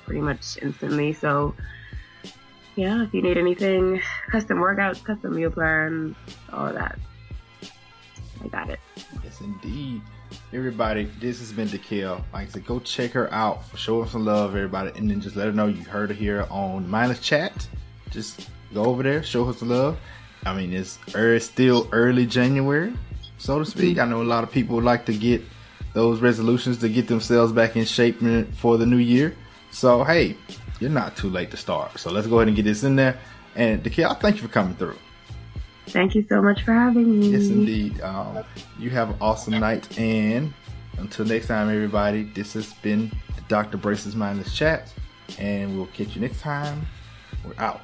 pretty 0.05 0.21
much 0.21 0.57
instantly. 0.61 1.13
So, 1.13 1.55
yeah, 2.75 3.03
if 3.03 3.13
you 3.13 3.21
need 3.21 3.37
anything, 3.37 4.01
custom 4.29 4.57
workouts, 4.57 5.03
custom 5.03 5.35
meal 5.35 5.51
plans, 5.51 6.15
all 6.51 6.73
that, 6.73 6.97
I 8.43 8.47
got 8.47 8.69
it. 8.69 8.79
Yes, 9.23 9.41
indeed. 9.41 10.01
Everybody, 10.53 11.05
this 11.19 11.39
has 11.39 11.51
been 11.51 11.67
Dekel. 11.67 12.23
Like 12.33 12.47
I 12.47 12.51
said, 12.51 12.65
go 12.65 12.79
check 12.79 13.11
her 13.11 13.31
out. 13.33 13.63
Show 13.75 14.01
her 14.01 14.09
some 14.09 14.25
love, 14.25 14.55
everybody, 14.55 14.91
and 14.97 15.09
then 15.09 15.21
just 15.21 15.35
let 15.35 15.47
her 15.47 15.51
know 15.53 15.67
you 15.67 15.83
heard 15.83 16.09
her 16.09 16.15
here 16.15 16.47
on 16.49 16.89
Mindless 16.89 17.19
Chat. 17.19 17.67
Just 18.09 18.49
go 18.73 18.85
over 18.85 19.03
there, 19.03 19.23
show 19.23 19.45
her 19.45 19.53
some 19.53 19.69
love. 19.69 19.97
I 20.45 20.55
mean, 20.55 20.73
it's 20.73 20.97
early, 21.13 21.39
still 21.39 21.87
early 21.91 22.25
January, 22.25 22.93
so 23.37 23.59
to 23.59 23.65
speak. 23.65 23.99
I 23.99 24.05
know 24.05 24.21
a 24.21 24.23
lot 24.23 24.43
of 24.43 24.51
people 24.51 24.81
like 24.81 25.05
to 25.05 25.13
get 25.13 25.41
those 25.93 26.19
resolutions 26.21 26.77
to 26.79 26.89
get 26.89 27.07
themselves 27.07 27.51
back 27.51 27.75
in 27.75 27.85
shape 27.85 28.19
for 28.55 28.77
the 28.77 28.85
new 28.85 28.97
year. 28.97 29.35
So, 29.71 30.03
hey, 30.03 30.35
you're 30.79 30.89
not 30.89 31.15
too 31.15 31.29
late 31.29 31.51
to 31.51 31.57
start. 31.57 31.99
So 31.99 32.11
let's 32.11 32.27
go 32.27 32.37
ahead 32.37 32.47
and 32.47 32.55
get 32.55 32.63
this 32.63 32.83
in 32.83 32.95
there. 32.95 33.19
And 33.55 33.83
Dekel, 33.83 34.19
thank 34.19 34.37
you 34.37 34.41
for 34.41 34.47
coming 34.47 34.75
through. 34.75 34.97
Thank 35.91 36.15
you 36.15 36.25
so 36.29 36.41
much 36.41 36.63
for 36.63 36.73
having 36.73 37.19
me. 37.19 37.29
Yes, 37.29 37.49
indeed. 37.49 37.99
Um, 38.01 38.43
you 38.79 38.89
have 38.91 39.09
an 39.09 39.17
awesome 39.19 39.59
night. 39.59 39.99
And 39.99 40.53
until 40.97 41.25
next 41.25 41.47
time, 41.47 41.69
everybody, 41.69 42.23
this 42.23 42.53
has 42.53 42.73
been 42.75 43.11
the 43.35 43.41
Dr. 43.49 43.77
Brace's 43.77 44.15
Mindless 44.15 44.55
Chat. 44.55 44.91
And 45.37 45.75
we'll 45.75 45.87
catch 45.87 46.15
you 46.15 46.21
next 46.21 46.39
time. 46.39 46.85
We're 47.45 47.53
out. 47.57 47.81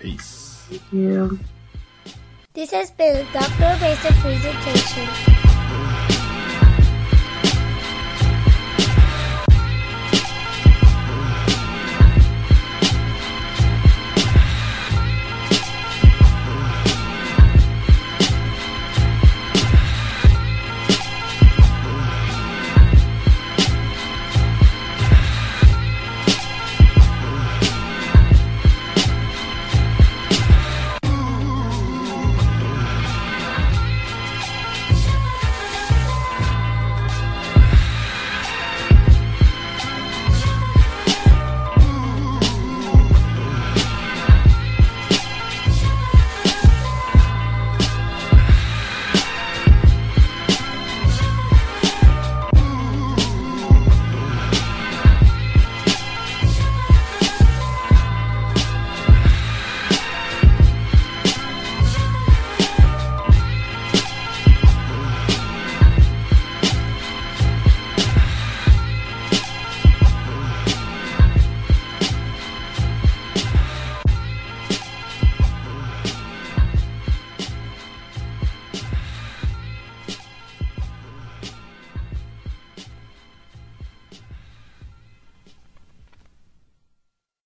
Peace. 0.00 0.66
Thank 0.68 0.82
you. 0.92 1.38
This 2.52 2.72
has 2.72 2.90
been 2.90 3.24
a 3.24 3.32
Dr. 3.32 3.78
Brace's 3.78 4.20
presentation. 4.20 5.39